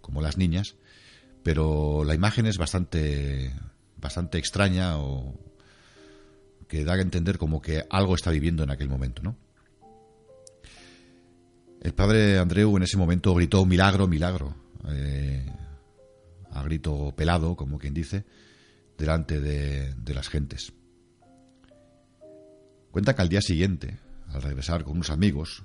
[0.02, 0.76] como las niñas,
[1.42, 3.54] pero la imagen es bastante,
[3.96, 5.34] bastante extraña o
[6.68, 9.36] que da a entender como que algo está viviendo en aquel momento, ¿no?
[11.80, 14.54] El padre Andreu en ese momento gritó milagro, milagro,
[14.88, 15.44] eh,
[16.50, 18.24] a grito pelado, como quien dice,
[18.96, 20.72] delante de, de las gentes.
[22.92, 25.64] Cuenta que al día siguiente, al regresar con unos amigos,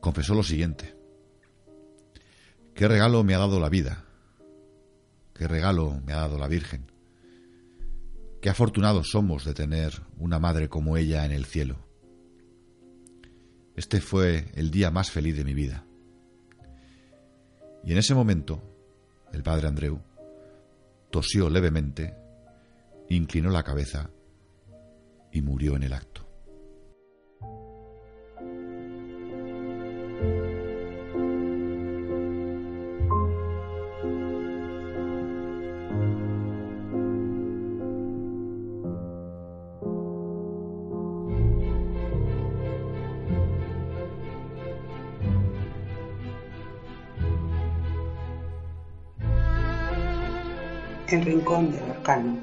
[0.00, 0.94] confesó lo siguiente.
[2.74, 4.04] ¿Qué regalo me ha dado la vida?
[5.32, 6.90] ¿Qué regalo me ha dado la Virgen?
[8.42, 11.78] Qué afortunados somos de tener una madre como ella en el cielo.
[13.76, 15.84] Este fue el día más feliz de mi vida.
[17.84, 18.60] Y en ese momento,
[19.32, 20.00] el padre Andreu
[21.10, 22.12] tosió levemente,
[23.08, 24.10] inclinó la cabeza
[25.30, 26.23] y murió en el acto.
[51.44, 52.38] Rincón Arcano.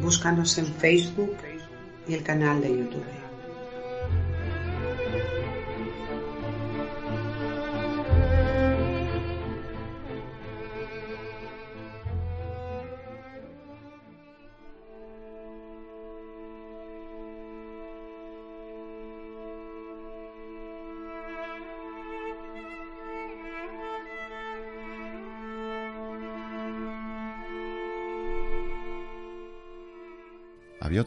[0.00, 1.34] Búscanos en Facebook
[2.06, 3.27] y el canal de YouTube.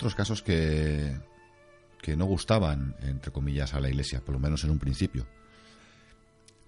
[0.01, 1.15] Otros casos que,
[2.01, 5.27] que no gustaban, entre comillas, a la iglesia, por lo menos en un principio.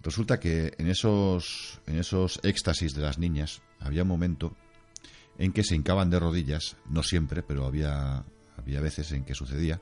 [0.03, 4.55] Resulta que en esos, en esos éxtasis de las niñas había un momento
[5.39, 8.23] en que se hincaban de rodillas, no siempre, pero había,
[8.55, 9.81] había veces en que sucedía,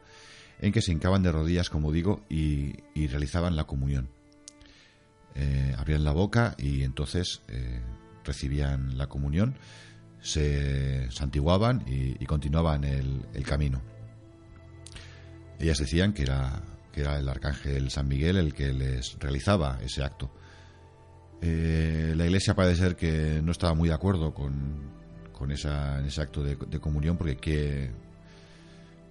[0.62, 2.72] en que se hincaban de rodillas, como digo, y,
[3.08, 4.08] realizaban la comunión.
[5.36, 7.82] Eh, abrían la boca y entonces eh,
[8.24, 9.56] recibían la comunión,
[10.22, 13.82] se santiguaban y, continuaban el, el camino.
[15.60, 20.04] Ellas decían que era, que era el arcángel San Miguel el que les realizaba ese
[20.04, 20.32] acto.
[21.42, 24.92] Eh, la iglesia parece ser que no estaba muy de acuerdo con,
[25.32, 27.92] con esa, ese acto de, de comunión porque qué,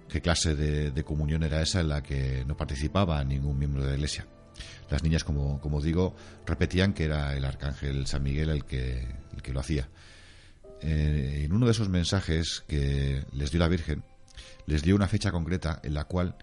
[0.07, 3.89] qué clase de, de comunión era esa en la que no participaba ningún miembro de
[3.89, 4.25] la iglesia.
[4.89, 9.41] Las niñas, como, como digo, repetían que era el arcángel San Miguel el que, el
[9.41, 9.87] que lo hacía.
[10.81, 14.03] Eh, en uno de esos mensajes que les dio la Virgen,
[14.65, 16.35] les dio una fecha concreta en la cual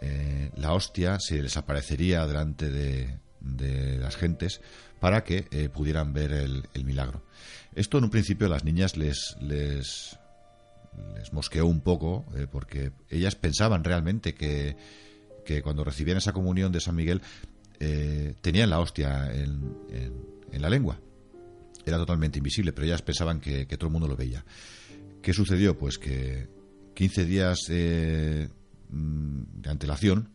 [0.00, 4.60] eh, la hostia se les aparecería delante de, de las gentes
[5.00, 7.22] para que eh, pudieran ver el, milagro.
[7.74, 10.18] Esto en un principio a las niñas les, les,
[11.32, 14.76] mosqueó un poco porque ellas pensaban realmente que,
[15.44, 17.20] que cuando recibían esa comunión de San Miguel
[18.40, 20.98] tenían la hostia en la lengua.
[21.86, 24.44] Era totalmente invisible, pero ellas pensaban que, que todo el mundo lo veía.
[25.22, 25.78] ¿Qué sucedió?
[25.78, 26.48] Pues que
[26.94, 28.48] 15 días eh,
[28.90, 30.30] mm, de antelación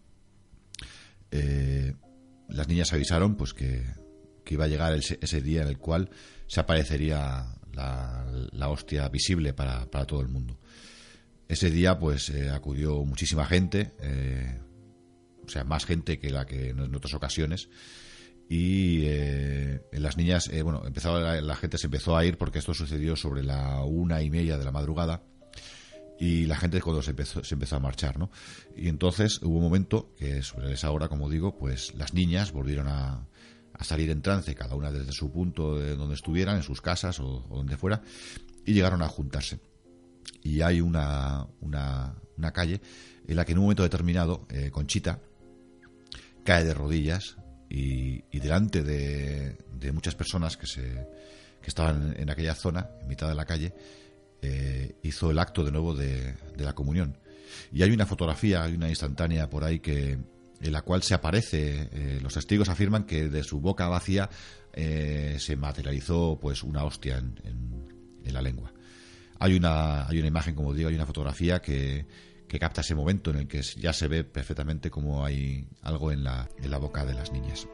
[1.31, 1.93] eh,
[2.47, 3.85] las niñas avisaron pues que,
[4.43, 6.09] que iba a llegar ese, ese día en el cual
[6.47, 10.59] se aparecería la, la hostia visible para, para todo el mundo.
[11.47, 13.91] Ese día pues eh, acudió muchísima gente,
[15.45, 17.69] o sea, más gente que la que en otras ocasiones.
[18.49, 22.73] Y eh, las niñas, eh, bueno, empezaba la, gente se empezó a ir porque esto
[22.73, 25.21] sucedió sobre la una y media de la madrugada
[26.19, 28.31] y la gente cuando se empezó, se empezó a marchar, ¿no?
[28.75, 32.87] Y entonces hubo un momento que sobre esa hora, como digo, pues las niñas volvieron
[32.87, 33.27] a,
[33.81, 37.45] salir en trance, cada una desde su punto de donde estuvieran, en sus casas o,
[37.49, 38.01] o donde fuera,
[38.65, 39.59] y llegaron a juntarse.
[40.43, 42.81] Y hay una, una, una calle
[43.27, 45.19] en la que en un momento determinado eh, Conchita
[46.43, 47.37] cae de rodillas
[47.69, 50.81] y, delante de, de muchas personas que, se,
[51.61, 53.73] que estaban en aquella zona, en mitad de la calle,
[54.41, 57.17] eh, hizo el acto de nuevo de, de la comunión.
[57.71, 60.17] Y hay una fotografía, hay una instantánea por ahí que
[60.61, 64.29] en la cual se aparece, eh, los testigos afirman que de su boca vacía
[64.73, 68.71] eh, se materializó pues una hostia en, en- en la lengua.
[69.39, 72.05] Hay una, hay una imagen, como digo, hay una fotografía que,
[72.49, 76.23] que capta ese momento en el que ya se ve perfectamente cómo hay algo en
[76.23, 77.67] la, en la boca de las niñas.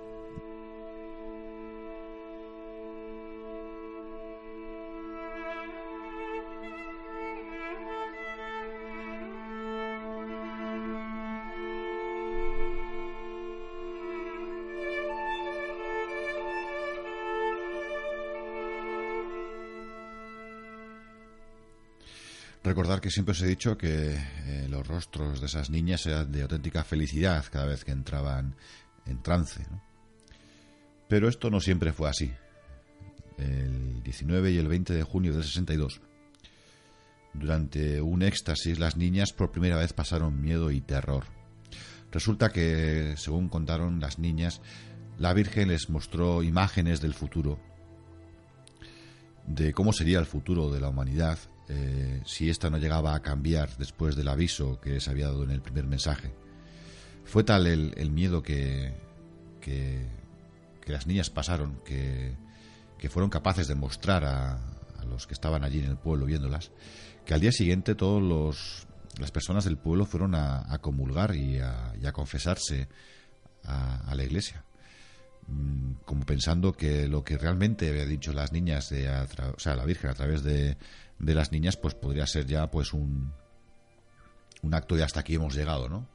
[22.65, 26.41] Recordar que siempre os he dicho que eh, los rostros de esas niñas eran de
[26.41, 28.56] auténtica felicidad cada vez que entraban
[29.06, 29.67] en trance.
[31.08, 32.34] Pero esto no siempre fue así.
[33.38, 36.01] El 19 y el 20 de junio del 62,
[37.36, 41.25] durante un éxtasis, las niñas por primera vez pasaron miedo y terror.
[42.12, 44.62] Resulta que, según contaron las niñas,
[45.19, 47.60] la Virgen les mostró imágenes del futuro,
[49.45, 53.75] de cómo sería el futuro de la humanidad eh, si ésta no llegaba a cambiar
[53.78, 56.32] después del aviso que se había dado en el primer mensaje.
[57.23, 58.93] Fue tal el, el miedo que,
[59.62, 60.08] que,
[60.86, 62.36] las niñas pasaron que,
[62.99, 64.60] que fueron capaces de mostrar a,
[65.10, 66.71] los que estaban allí en el pueblo viéndolas,
[67.25, 68.88] que al día siguiente todos los
[69.19, 72.89] las personas del pueblo fueron a, comulgar y a, a confesarse
[73.63, 74.65] a, la iglesia
[75.47, 79.86] Mm, como pensando que lo que realmente había dicho las niñas de o sea la
[79.86, 80.75] virgen a través de,
[81.19, 83.32] de las niñas pues podría ser ya pues un
[84.62, 86.08] un acto de hasta aquí hemos llegado no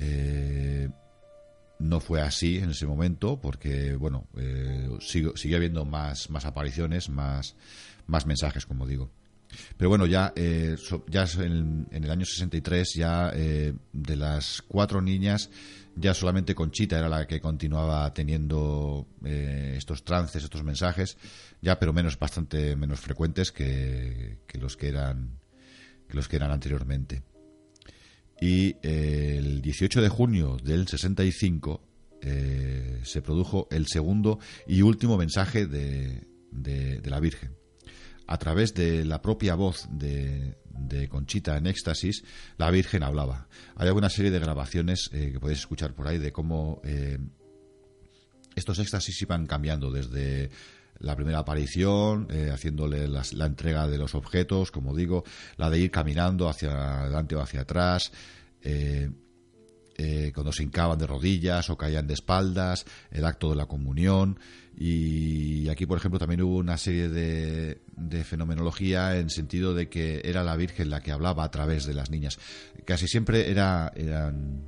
[0.00, 0.88] Eh,
[1.80, 7.08] no fue así en ese momento porque bueno eh, sigo, sigue habiendo más más apariciones
[7.08, 7.56] más
[8.06, 9.10] más mensajes como digo
[9.76, 14.62] pero bueno ya eh, so- ya en, en el año 63 ya eh, de las
[14.66, 15.50] cuatro niñas
[15.96, 21.16] ya solamente Conchita era la que continuaba teniendo eh, estos trances estos mensajes
[21.60, 25.38] ya pero menos bastante menos frecuentes que, los que eran
[26.08, 27.22] que los que eran anteriormente
[28.40, 31.80] y eh, el 18 de junio del 65
[32.22, 36.22] eh, se produjo el segundo y último mensaje de-
[36.52, 37.57] de la Virgen.
[38.28, 42.22] A través de la propia voz de, de Conchita en éxtasis,
[42.58, 43.48] la Virgen hablaba.
[43.74, 47.18] Hay alguna serie de grabaciones eh, que podéis escuchar por ahí de cómo eh,
[48.54, 50.50] estos éxtasis iban cambiando desde
[50.98, 55.24] la primera aparición, eh, haciéndole las- la entrega de los objetos, como digo,
[55.56, 58.12] la de ir caminando hacia adelante o hacia atrás,
[59.98, 64.38] eh, cuando se hincaban de rodillas o caían de espaldas, el acto de la comunión.
[64.80, 70.22] Y aquí, por ejemplo, también hubo una serie de, de fenomenología en sentido de que
[70.24, 72.38] era la Virgen la que hablaba a través de las niñas.
[72.84, 74.62] Casi siempre era, eran,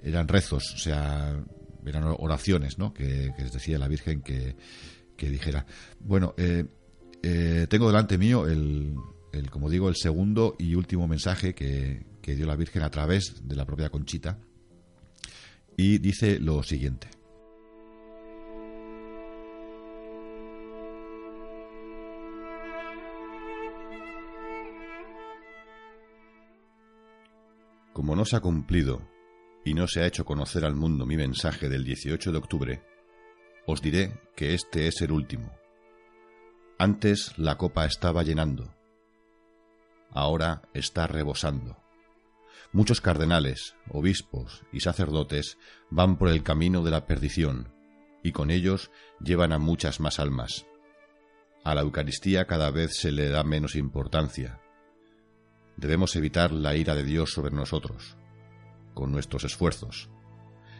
[0.00, 1.42] eran rezos, o sea,
[1.84, 2.94] eran oraciones, ¿no?
[2.94, 4.54] Que, que les decía la Virgen que,
[5.16, 5.66] que dijera.
[5.98, 6.66] Bueno, eh,
[7.24, 8.94] eh, tengo delante mío el,
[9.32, 13.46] el, como digo, el segundo y último mensaje que, que dio la Virgen a través
[13.46, 14.36] de la propia Conchita.
[15.76, 17.08] Y dice lo siguiente.
[27.92, 29.08] Como no se ha cumplido
[29.64, 32.82] y no se ha hecho conocer al mundo mi mensaje del 18 de octubre,
[33.66, 35.52] os diré que este es el último.
[36.76, 38.74] Antes la copa estaba llenando,
[40.10, 41.85] ahora está rebosando.
[42.76, 45.56] Muchos cardenales, obispos y sacerdotes
[45.88, 47.72] van por el camino de la perdición,
[48.22, 50.66] y con ellos llevan a muchas más almas.
[51.64, 54.60] A la Eucaristía cada vez se le da menos importancia.
[55.78, 58.18] Debemos evitar la ira de Dios sobre nosotros,
[58.92, 60.10] con nuestros esfuerzos.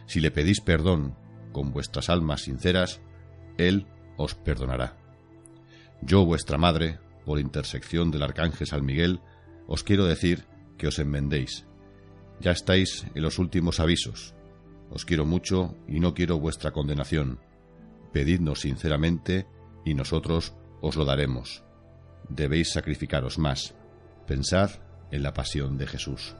[0.05, 1.17] Si le pedís perdón
[1.51, 3.01] con vuestras almas sinceras,
[3.57, 3.87] Él
[4.17, 4.99] os perdonará.
[6.03, 9.19] Yo, vuestra madre, por intersección del arcángel San Miguel,
[9.65, 10.45] os quiero decir
[10.77, 11.66] que os enmendéis.
[12.39, 14.33] Ya estáis en los últimos avisos.
[14.89, 17.39] Os quiero mucho y no quiero vuestra condenación.
[18.13, 19.47] Pedidnos sinceramente
[19.85, 21.63] y nosotros os lo daremos.
[22.29, 23.73] Debéis sacrificaros más.
[24.27, 24.71] Pensad
[25.11, 26.35] en la pasión de Jesús.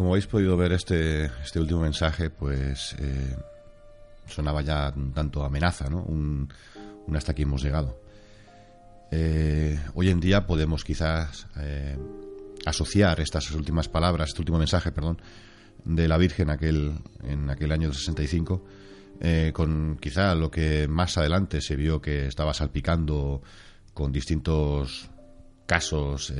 [0.00, 3.36] Como habéis podido ver este, este último mensaje, pues eh,
[4.26, 6.02] sonaba ya un tanto amenaza, ¿no?
[6.04, 6.48] Un,
[7.14, 8.00] hasta aquí hemos llegado.
[9.10, 11.98] Eh, hoy en día podemos quizás eh,
[12.64, 15.20] asociar estas últimas palabras, este último mensaje, perdón,
[15.84, 18.64] de la Virgen aquel, en aquel año del 65,
[19.20, 23.42] eh, con quizá lo que más adelante se vio que estaba salpicando
[23.92, 25.10] con distintos
[25.66, 26.32] casos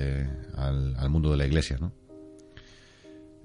[0.57, 2.00] al mundo de la Iglesia, ¿no?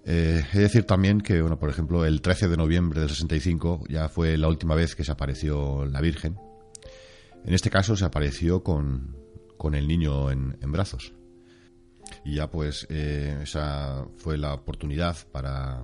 [0.05, 3.85] Eh, he de decir también que, bueno, por ejemplo, el 13 de noviembre del 65
[3.89, 6.37] ya fue la última vez que se apareció la Virgen.
[7.43, 9.17] En este caso se apareció con,
[9.57, 11.13] con el niño en, en brazos.
[12.23, 15.83] Y ya pues eh, esa fue la oportunidad para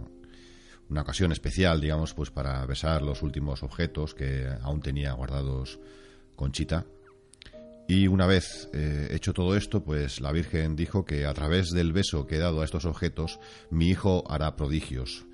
[0.90, 5.80] una ocasión especial, digamos, pues para besar los últimos objetos que aún tenía guardados
[6.36, 6.86] Conchita.
[7.94, 11.92] Y una vez eh, hecho todo esto, pues la Virgen dijo que a través del
[11.92, 13.38] beso que he dado a estos objetos,
[13.70, 15.26] mi hijo hará prodigios,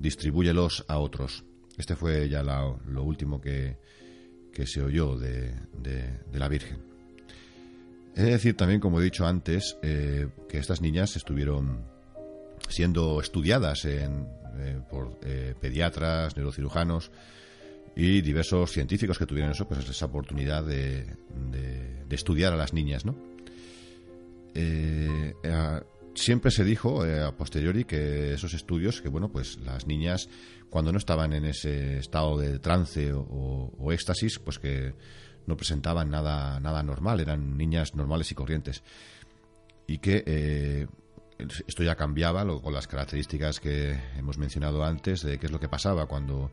[0.00, 1.44] distribúyelos a otros.
[1.78, 3.76] Este fue ya la- lo último que,
[4.52, 6.78] que se oyó de, de- la Virgen.
[8.16, 11.84] He de decir también, como he dicho antes, eh, que estas niñas estuvieron
[12.68, 14.26] siendo estudiadas en,
[14.58, 15.16] eh, por
[15.60, 17.12] pediatras, neurocirujanos
[17.96, 21.04] y diversos científicos que tuvieron eso, pues esa oportunidad de,
[21.50, 23.14] de- estudiar a las niñas, ¿no?
[24.54, 25.80] Eh, eh,
[26.14, 30.28] siempre se dijo eh, a posteriori que esos estudios, que bueno, pues las niñas
[30.70, 34.94] cuando no estaban en ese estado de trance o, éxtasis, pues que
[35.46, 38.82] no presentaban nada, nada normal, eran niñas normales y corrientes.
[39.86, 40.86] Y que
[41.66, 45.58] esto ya cambiaba lo- con las características que hemos mencionado antes de qué es lo
[45.60, 46.50] que pasaba cuando,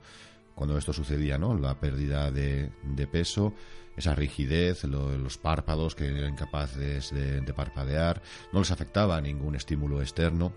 [0.57, 1.57] cuando esto sucedía, ¿no?
[1.57, 3.53] La pérdida de, de peso,
[3.95, 9.55] esa rigidez, lo- los párpados que eran incapaces de, de parpadear, no les afectaba ningún
[9.55, 10.51] estímulo externo.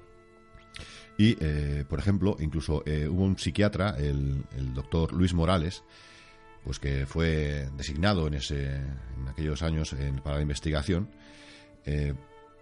[1.18, 5.84] Y, eh, por ejemplo, incluso eh, hubo un psiquiatra, el, el doctor Luis Morales,
[6.64, 11.10] pues que fue designado en, ese, en aquellos años en- para la investigación.
[11.86, 12.14] eh,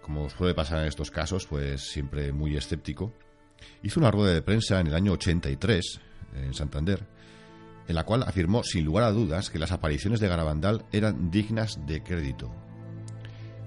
[0.03, 3.13] como suele pasar en estos casos, pues siempre muy escéptico.
[3.83, 6.01] Hizo una rueda de prensa en el año 83
[6.37, 7.05] en Santander,
[7.89, 11.81] en la cual afirmó sin lugar a dudas que las apariciones de Garabandal eran dignas
[11.87, 12.55] de crédito.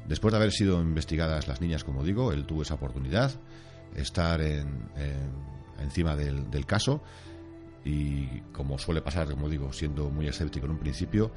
[0.08, 3.32] Después de haber sido investigadas las niñas, como digo, él tuvo esa oportunidad,
[3.96, 5.52] estar en- en-
[5.84, 7.02] encima del, caso
[7.84, 11.32] y como suele pasar, como digo, siendo muy escéptico en un principio,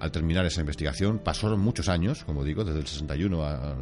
[0.00, 3.76] al terminar esa investigación pasaron muchos años, como digo, desde el 61 al-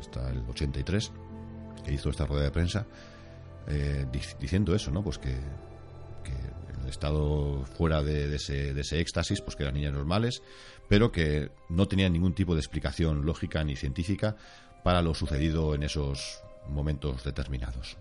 [0.00, 1.12] hasta el 83,
[1.84, 2.86] que hizo esta rueda de prensa,
[3.68, 5.02] eh, dic- diciendo eso, ¿no?
[5.02, 5.36] Pues que,
[6.88, 10.42] estado fuera de, ese, de ese éxtasis, pues que eran niñas normales,
[10.88, 14.36] pero que no tenían ningún tipo de explicación lógica ni científica
[14.82, 17.96] para lo sucedido en esos momentos determinados.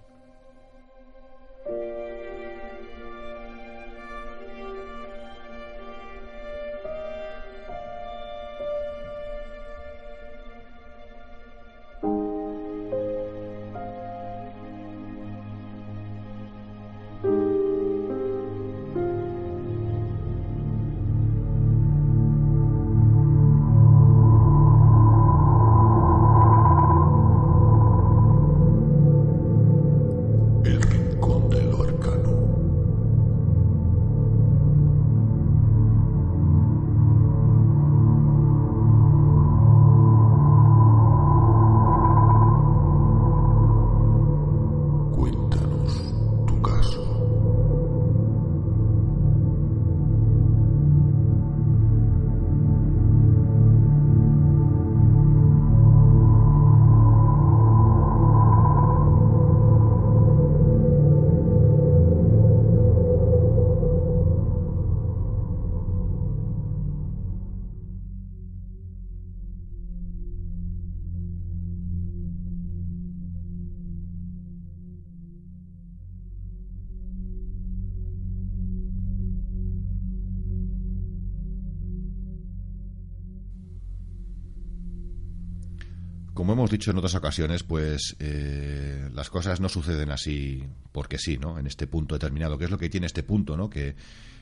[86.74, 91.58] Dicho en otras ocasiones, pues eh, las cosas no suceden así porque sí, ¿no?
[91.58, 93.70] En este punto determinado, que es lo que tiene este punto, ¿no?
[93.70, 93.96] Que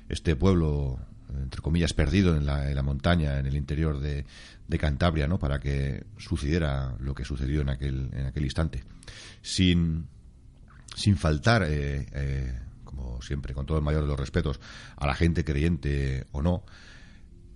[0.09, 4.25] este pueblo, entre comillas, perdido en la, en la montaña, en el interior de,
[4.79, 5.37] Cantabria, ¿no?
[5.37, 8.85] Para que sucediera lo que sucedió en aquel, en aquel instante.
[9.41, 10.07] Sin,
[10.95, 14.61] sin faltar, eh, eh, como siempre, con todo el mayor de los respetos,
[14.95, 16.63] a la gente creyente o no,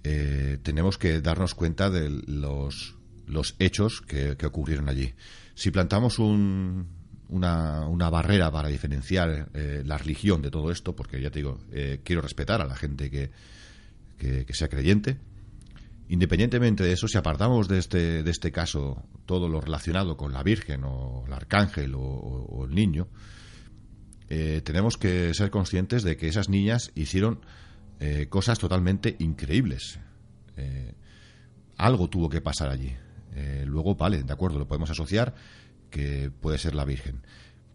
[0.03, 2.95] eh, tenemos que darnos cuenta de los,
[3.27, 5.13] los hechos que, ocurrieron allí.
[5.53, 6.87] Si plantamos un,
[7.29, 11.59] una, una, barrera para diferenciar eh, la religión de todo esto, porque ya te digo,
[11.71, 13.31] eh, quiero respetar a la gente que,
[14.53, 15.17] sea creyente.
[16.07, 20.43] Independientemente de eso, si apartamos de este, de este caso todo lo relacionado con la
[20.43, 23.07] Virgen o el Arcángel o el niño,
[24.29, 27.41] eh, tenemos que ser conscientes de que esas niñas hicieron
[27.99, 29.99] eh, cosas totalmente increíbles.
[30.57, 30.93] Eh,
[31.77, 32.95] algo tuvo que pasar allí.
[33.65, 35.33] Luego, vale, de acuerdo, lo podemos asociar
[35.89, 37.21] que puede ser la Virgen.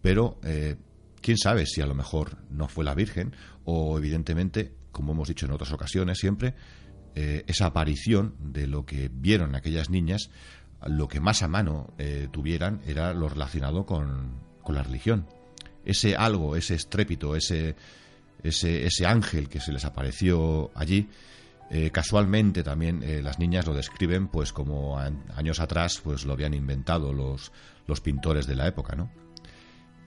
[0.02, 0.76] Pero eh,
[1.20, 3.34] quién sabe si a lo mejor no fue la Virgen
[3.64, 6.54] o evidentemente, como hemos dicho en otras ocasiones siempre,
[7.14, 10.30] eh, esa aparición de lo que vieron aquellas niñas,
[10.86, 15.26] lo que más a mano eh, tuvieran era lo relacionado con, con, la religión.
[15.84, 17.74] Ese algo, ese estrépito, ese,
[18.42, 21.08] ese, ese ángel que se les apareció allí,
[21.72, 26.32] eh, casualmente también eh, las niñas lo describen pues como a, años atrás pues lo
[26.32, 27.52] habían inventado los,
[27.86, 29.08] los pintores de la época, ¿no?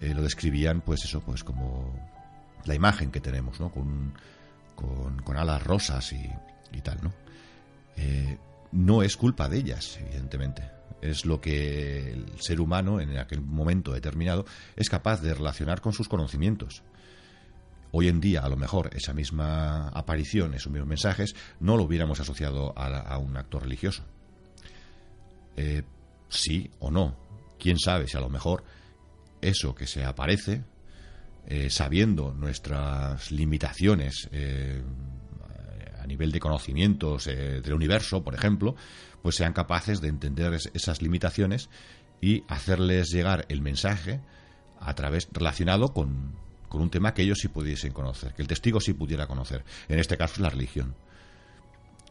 [0.01, 1.97] Eh, lo describían pues eso pues como
[2.65, 3.71] la imagen que tenemos, ¿no?
[3.71, 4.13] Con,
[4.75, 6.29] con, con alas rosas y,
[6.73, 7.13] y tal, ¿no?
[8.71, 10.63] no es culpa de ellas, evidentemente.
[10.99, 14.45] Es lo que el ser humano en aquel momento determinado
[14.75, 16.81] es capaz de relacionar con sus conocimientos.
[17.95, 22.19] Hoy en día, a lo mejor, esa misma aparición, esos mismos mensajes, no lo hubiéramos
[22.19, 24.03] asociado a, un acto religioso.
[25.55, 25.83] Eh,
[26.27, 27.15] sí o no.
[27.59, 28.63] Quién sabe si a lo mejor
[29.41, 30.63] eso que se aparece,
[31.45, 34.81] eh, sabiendo nuestras limitaciones eh,
[36.01, 38.75] a nivel de conocimientos del universo, por ejemplo,
[39.21, 41.69] pues sean capaces de entender es, esas limitaciones
[42.21, 44.19] y hacerles llegar el mensaje
[44.79, 46.41] a través relacionado con,
[46.73, 49.63] con un tema que ellos sí pudiesen conocer, que el testigo sí pudiera conocer.
[49.87, 50.95] En este caso es la religión.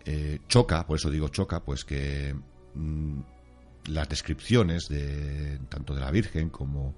[0.04, 2.32] Eh, choca, por eso digo choca, pues que
[2.76, 3.22] mmm,
[3.86, 6.94] las descripciones de tanto de la Virgen como,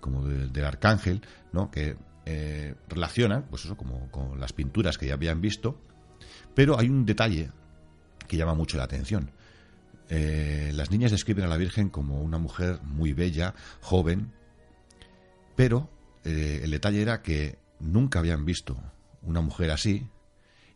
[0.00, 1.20] como de, del arcángel,
[1.52, 1.70] ¿no?
[1.70, 1.94] que
[2.24, 5.78] eh, relacionan, pues eso, como con las pinturas que ya habían visto,
[6.54, 7.50] pero hay un detalle
[8.26, 9.30] que llama mucho la atención.
[10.08, 14.32] Eh, las niñas describen a la Virgen como una mujer muy bella, joven,
[15.54, 15.90] pero
[16.24, 18.76] eh, el detalle era que nunca habían visto
[19.22, 20.06] una mujer así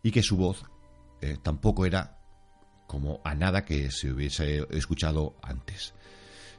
[0.02, 0.64] y que su voz
[1.20, 2.18] eh, tampoco era
[2.86, 5.94] como a nada que se hubiese escuchado antes.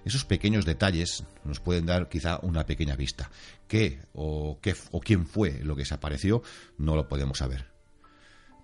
[0.05, 3.29] Esos pequeños detalles nos pueden dar quizá una pequeña vista.
[3.67, 6.41] ¿Qué o, qué o quién fue lo que se apareció?
[6.77, 7.67] No lo podemos saber.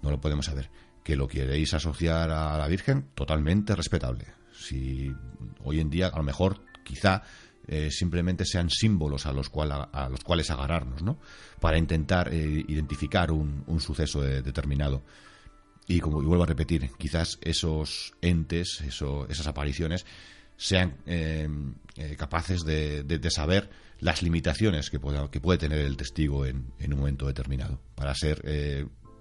[0.01, 0.69] No lo podemos saber.
[1.03, 3.09] ¿Que lo queréis asociar a la Virgen?
[3.15, 4.25] Totalmente respetable.
[4.53, 5.11] Si
[5.63, 7.23] hoy en día, a lo mejor, quizá
[7.67, 11.17] eh, simplemente sean símbolos a los, cual, a, a los cuales agarrarnos, ¿no?
[11.59, 15.03] Para intentar eh, identificar un, suceso de, determinado.
[15.87, 20.05] Y como vuelvo a repetir, quizás esos entes, eso, esas apariciones,
[20.57, 21.47] sean eh,
[22.17, 27.27] capaces de, saber las limitaciones que, pueda, que puede tener el testigo en, un momento
[27.27, 28.41] determinado, para ser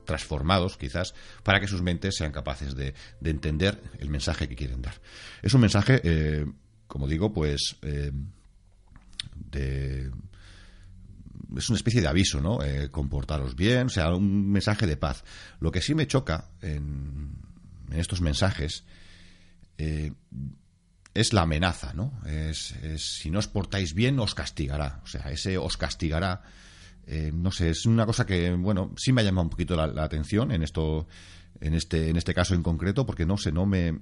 [0.04, 4.80] transformados, quizás, para que sus mentes sean capaces de, de, entender el mensaje que quieren
[4.80, 5.00] dar.
[5.42, 6.00] Es un mensaje,
[6.94, 8.12] como digo, pues eh,
[9.50, 10.12] de
[11.56, 12.62] es una especie de aviso, ¿no?
[12.62, 15.24] Eh, comportaros bien, o sea, un mensaje de paz.
[15.58, 17.32] Lo que sí me choca en,
[17.90, 18.84] en estos mensajes
[19.76, 20.12] eh,
[21.14, 22.12] es la amenaza, ¿no?
[22.26, 25.00] Es, si no os portáis bien, os castigará.
[25.02, 26.42] O sea, ese os castigará,
[27.32, 30.04] no sé, es una cosa que, bueno, sí me ha llamado un poquito la, la
[30.04, 31.08] atención en esto,
[31.60, 33.98] en este, en este caso en concreto, porque no sé, no me,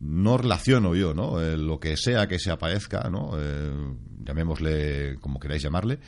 [0.00, 1.40] no relaciono yo, ¿no?
[1.40, 3.32] Eh, lo que sea que se aparezca, ¿no?
[3.38, 6.00] Eh, llamémosle como queráis llamarle,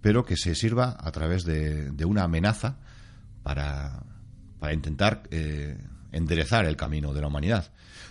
[0.00, 2.78] pero que se sirva a través de, de una amenaza
[3.42, 4.02] para,
[4.58, 5.78] para intentar eh,
[6.12, 7.70] enderezar el camino de la humanidad.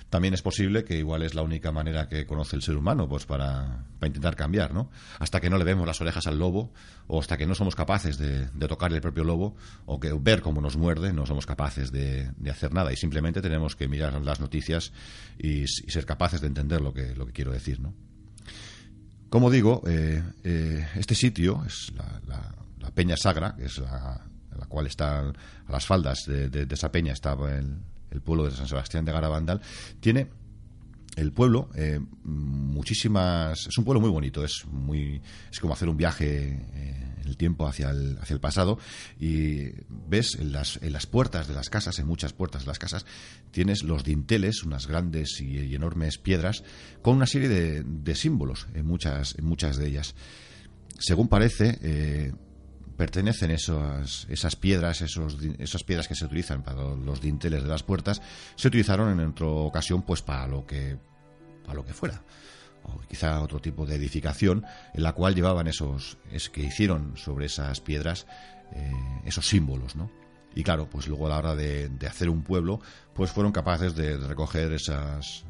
[0.09, 3.25] También es posible que igual es la única manera que conoce el ser humano pues
[3.25, 4.89] para, intentar cambiar, ¿no?
[5.19, 6.71] Hasta que no le vemos las orejas al lobo
[7.07, 10.61] o hasta que no somos capaces de, tocar el propio lobo o que ver cómo
[10.61, 14.93] nos muerde, no somos capaces de, hacer nada y simplemente tenemos que mirar las noticias
[15.37, 17.93] y, ser capaces de entender lo que, lo que quiero decir, ¿no?
[19.29, 24.25] Como digo, eh, eh, este sitio es la, la, la, Peña Sagra, que es la,
[24.67, 27.77] cual está a las faldas de, de, de esa peña estaba el,
[28.11, 29.61] el pueblo de San Sebastián de Garabandal,
[29.99, 30.29] tiene
[31.17, 33.65] el pueblo, eh, muchísimas.
[33.67, 35.19] Es un pueblo muy bonito, es muy.
[35.51, 38.77] Es como hacer un viaje eh, en el tiempo hacia el, hacia el pasado.
[39.19, 42.77] Y ves en las, en las puertas de las casas, en muchas puertas de las
[42.77, 43.07] casas,
[43.49, 46.63] tienes los dinteles, unas grandes y, y enormes piedras,
[47.01, 50.13] con una serie de, de símbolos en muchas, en muchas de ellas.
[50.99, 52.31] Según parece, eh,
[52.97, 58.21] pertenecen esas, piedras, esos, esas piedras que se utilizan para los dinteles de las puertas,
[58.55, 60.97] se utilizaron en otra ocasión pues para lo que,
[61.63, 62.23] para lo que fuera.
[62.83, 67.45] O quizá otro tipo de edificación en la cual llevaban esos, es que hicieron sobre
[67.45, 68.25] esas piedras
[68.73, 68.91] eh,
[69.25, 70.11] esos símbolos, ¿no?
[70.55, 72.81] Y claro, pues luego a la hora de, de hacer un pueblo,
[73.13, 75.45] pues fueron capaces de recoger esas,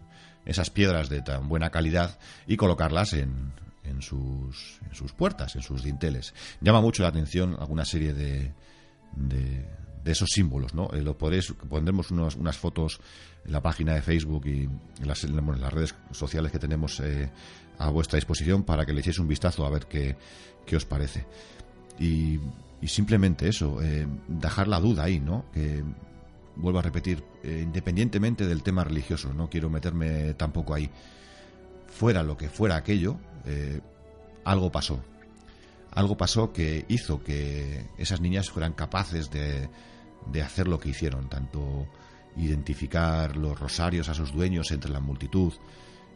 [0.45, 3.53] esas piedras de tan buena calidad y colocarlas en,
[3.87, 6.33] en, sus, en sus puertas, en sus dinteles.
[6.61, 8.53] Llama mucho la atención alguna serie de,
[9.15, 9.65] de,
[10.05, 10.89] esos símbolos, ¿no?
[10.93, 12.99] Eh, lo podréis, pondremos unos- unas fotos
[13.45, 15.21] en la página de Facebook y en las,
[15.71, 17.29] redes sociales que tenemos eh,
[17.77, 20.15] a vuestra disposición para que le echéis un vistazo a ver qué,
[20.65, 21.25] qué os parece.
[21.99, 22.39] Y,
[22.81, 25.45] y simplemente eso, eh, dejar la duda ahí, ¿no?
[25.51, 25.83] Que
[26.55, 30.89] vuelvo a repetir, eh, independientemente del tema religioso, no quiero meterme tampoco ahí.
[31.87, 33.81] Fuera lo que fuera aquello, eh,
[34.43, 35.01] algo pasó.
[35.91, 39.69] Algo pasó que hizo que esas niñas fueran capaces de,
[40.31, 41.87] de hacer lo que hicieron, tanto
[42.35, 45.53] identificar los rosarios a sus dueños entre la multitud,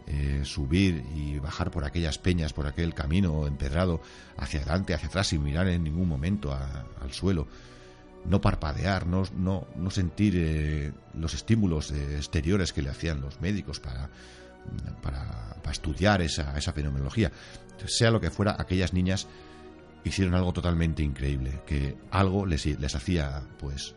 [0.07, 4.01] eh, subir y bajar por aquellas peñas, por aquel camino empedrado,
[4.37, 7.47] hacia adelante, hacia atrás, sin mirar en ningún momento al suelo.
[8.25, 13.79] No parpadear, no, no, no sentir eh, los estímulos exteriores que le hacían los médicos
[13.79, 14.09] para,
[15.01, 17.31] para, estudiar esa, esa fenomenología.
[17.85, 19.27] Sea lo que fuera, aquellas niñas
[20.03, 23.95] hicieron algo totalmente increíble, que algo les, les hacía, pues,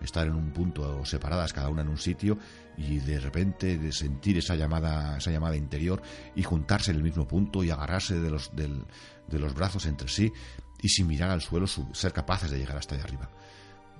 [0.00, 2.38] estar en un punto separadas cada una en un sitio
[2.78, 6.00] y de repente de sentir esa llamada esa llamada interior
[6.34, 8.86] y juntarse en el mismo punto y agarrarse de los del-
[9.28, 10.32] de los brazos entre sí
[10.80, 13.28] y sin mirar al suelo su- ser capaces de llegar hasta allá arriba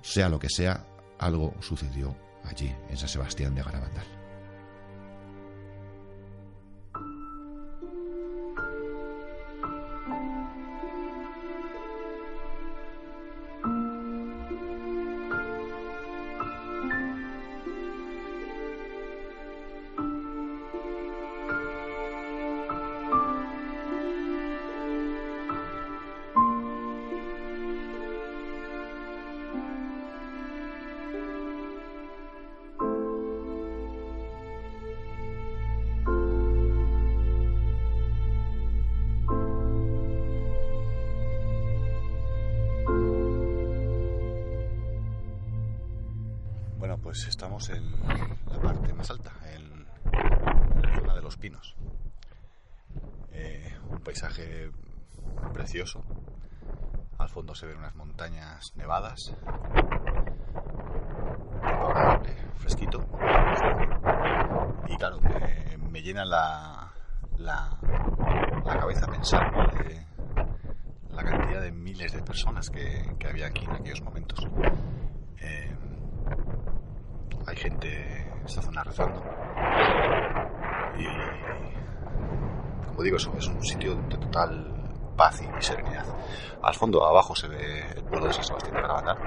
[0.01, 0.83] sea lo que sea
[1.19, 4.20] algo sucedió allí en San Sebastián de Garabandal
[47.11, 47.91] pues estamos en
[48.47, 49.85] la parte más alta, en
[50.81, 51.75] la zona de los pinos.
[53.33, 54.71] Eh, un paisaje
[55.51, 56.05] precioso.
[57.17, 59.35] Al fondo se ven unas montañas nevadas.
[62.55, 63.05] Fresquito.
[64.87, 66.93] Y claro, me, me llena la,
[67.39, 67.77] la,
[68.63, 70.05] cabeza pensar de
[71.09, 74.47] la cantidad de miles de personas que, que había aquí en aquellos momentos.
[75.41, 75.75] Eh,
[77.47, 78.60] hay gente en esta
[78.91, 79.15] zona.
[80.97, 81.05] Y,
[82.87, 86.05] como digo, eso es un sitio de total paz y serenidad.
[86.61, 89.17] Al fondo, abajo, se ve el pueblo de San Sebastián de Garabandal.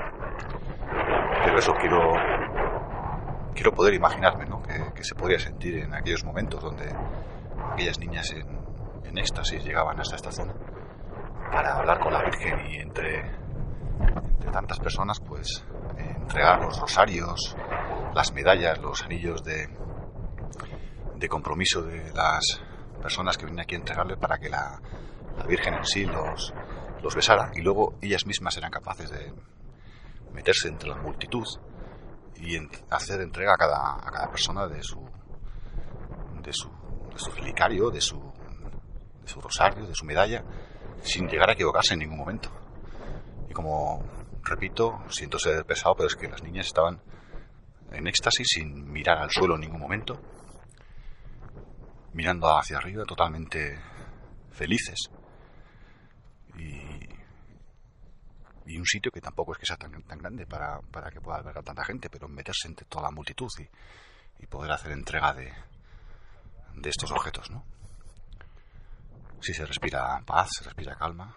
[1.45, 2.01] Pero eso, quiero,
[3.55, 4.63] quiero poder imaginarme ¿no?
[4.63, 6.91] que, se podría sentir en aquellos momentos donde
[7.73, 8.47] aquellas niñas en,
[9.05, 10.55] en éxtasis llegaban hasta esta zona
[11.55, 15.65] para hablar con la Virgen y entre, entre tantas personas, pues
[15.97, 17.57] eh, entregar los rosarios,
[18.15, 19.69] las medallas, los anillos de,
[21.17, 22.61] de compromiso de las
[23.03, 24.81] personas que vienen aquí a entregarle para que la,
[25.37, 26.55] la Virgen en sí los,
[27.03, 29.33] los besara y luego ellas mismas eran capaces de
[30.33, 31.45] meterse entre la multitud
[32.37, 32.57] y
[32.91, 35.01] hacer entrega a cada, a cada persona de su,
[36.43, 36.69] de su,
[37.13, 38.21] de su relicario, de su,
[39.23, 40.45] de su rosario, de su medalla,
[41.03, 42.51] sin llegar a equivocarse en ningún momento.
[43.49, 44.03] Y como
[44.43, 47.01] repito, siento ser pesado, pero es que las niñas estaban
[47.93, 50.21] en éxtasis sin mirar al suelo en ningún momento,
[52.13, 53.79] mirando hacia arriba totalmente
[54.51, 55.11] felices.
[56.57, 57.09] Y,
[58.67, 61.39] y un sitio que tampoco es que sea tan, tan grande para, para que pueda
[61.39, 65.53] albergar tanta gente, pero meterse entre toda la multitud y, y poder hacer entrega de,
[66.75, 67.65] de estos objetos, ¿no?
[69.41, 71.37] Si se respira paz, se respira calma.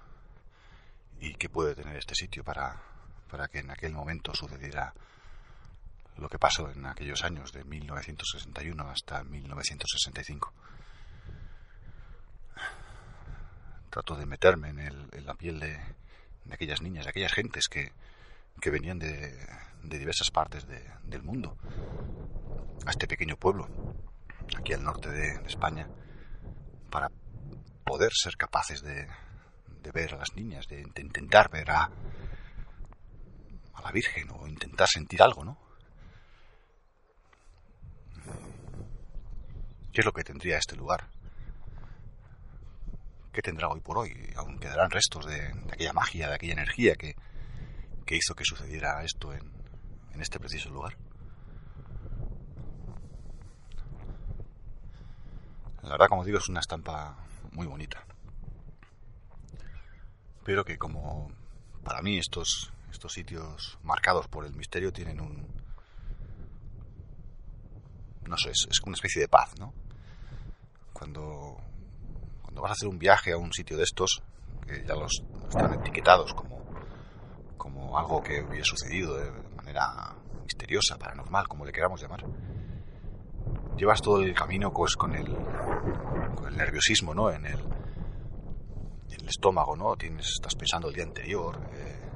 [1.20, 2.82] ¿Y qué puede tener este sitio para,
[3.30, 4.93] para que en aquel momento sucediera
[6.18, 10.53] lo que pasó en aquellos años de 1961 hasta 1965.
[13.89, 15.78] Trato de meterme en, el, en la piel de,
[16.45, 17.93] de, aquellas niñas, de aquellas gentes que,
[18.70, 19.38] venían de,
[19.84, 21.57] de diversas partes de, del mundo
[22.86, 23.68] a este pequeño pueblo,
[24.57, 25.88] aquí al norte de, España,
[26.89, 27.09] para
[27.86, 29.07] poder ser capaces de,
[29.93, 31.89] ver a las niñas, de intentar ver a,
[33.74, 35.66] a la Virgen o intentar sentir algo, ¿no?
[39.98, 41.08] ¿Qué es lo que tendría este lugar?
[43.34, 44.32] ¿Qué tendrá hoy por hoy?
[44.36, 47.16] Aún quedarán restos de, aquella magia, de aquella energía que,
[48.06, 49.52] que hizo que sucediera esto en,
[50.12, 50.95] en este preciso lugar.
[55.82, 57.18] La verdad, como digo, es una estampa
[57.54, 58.06] muy bonita.
[60.45, 61.32] Pero que como
[61.84, 65.48] para mí estos, estos sitios marcados por el misterio tienen un...
[68.28, 69.74] No sé, es, es una especie de paz, ¿no?
[72.58, 74.24] Cuando, vas a hacer un viaje a un sitio de estos,
[74.66, 76.60] que ya los están etiquetados como,
[77.55, 82.26] como algo que hubiera sucedido de manera misteriosa, paranormal, como le queramos llamar,
[83.78, 85.28] llevas todo el camino pues con el,
[86.36, 87.30] con el nerviosismo, ¿no?
[87.30, 89.95] En el, en el estómago, ¿no?
[89.95, 92.10] Tienes, estás pensando el día anterior, eh,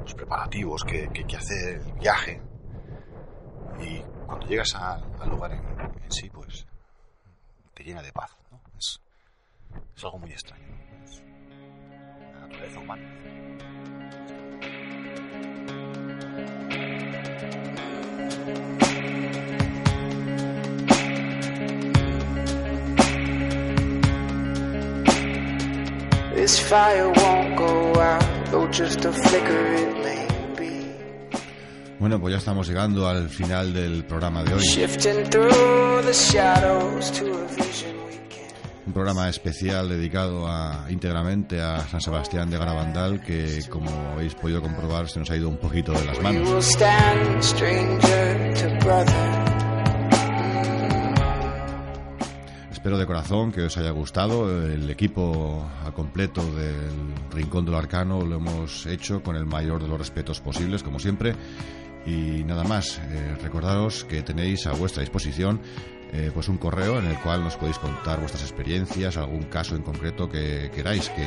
[0.00, 2.40] los preparativos que, hay que hacer, el viaje.
[3.80, 6.66] Y cuando llegas al lugar en, en, sí, pues
[7.74, 8.30] te llena de paz,
[9.96, 10.64] es algo muy extraño.
[11.04, 11.22] Es
[12.32, 13.02] la naturaleza humana.
[26.34, 30.26] This fire won't go out, though just a flicker it may
[30.58, 31.38] be.
[31.98, 34.60] Bueno, pues ya estamos llegando al final del programa de hoy.
[34.60, 38.03] Shifting through the shadows to a vision.
[38.86, 44.60] Un programa especial dedicado a, íntegramente a San Sebastián de Garabandal que, como habéis podido
[44.60, 46.48] comprobar, se nos ha ido un poquito de las manos.
[52.70, 54.66] Espero de corazón que os haya gustado.
[54.66, 59.88] El equipo a completo del Rincón del Arcano lo hemos hecho con el mayor de
[59.88, 61.34] los respetos posibles, como siempre.
[62.04, 65.62] Y nada más, eh, recordaros que tenéis a vuestra disposición
[66.14, 69.82] eh, pues un correo en el cual nos podéis contar vuestras experiencias, algún caso en
[69.82, 71.26] concreto que queráis que,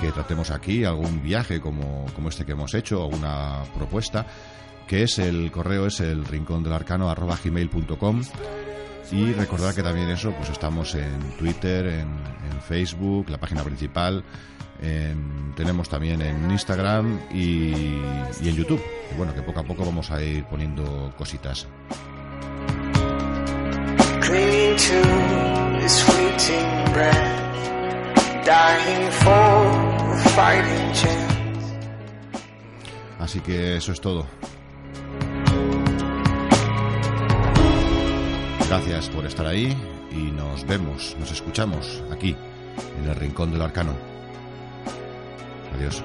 [0.00, 4.26] que tratemos aquí, algún viaje como, como este que hemos hecho, alguna propuesta,
[4.88, 8.22] que es el correo es el rincón del arcano gmail.com
[9.12, 14.22] y recordar que también eso, pues estamos en Twitter, en, Facebook, la página principal,
[14.80, 18.80] en- tenemos también en Instagram y, en YouTube.
[19.16, 21.66] Bueno, que poco a poco vamos a ir poniendo cositas.
[33.18, 34.26] Así que eso es todo.
[38.68, 39.76] Gracias por estar ahí
[40.10, 42.36] y nos vemos, nos escuchamos aquí,
[43.00, 43.94] en el Rincón del Arcano.
[45.76, 46.02] Adiós.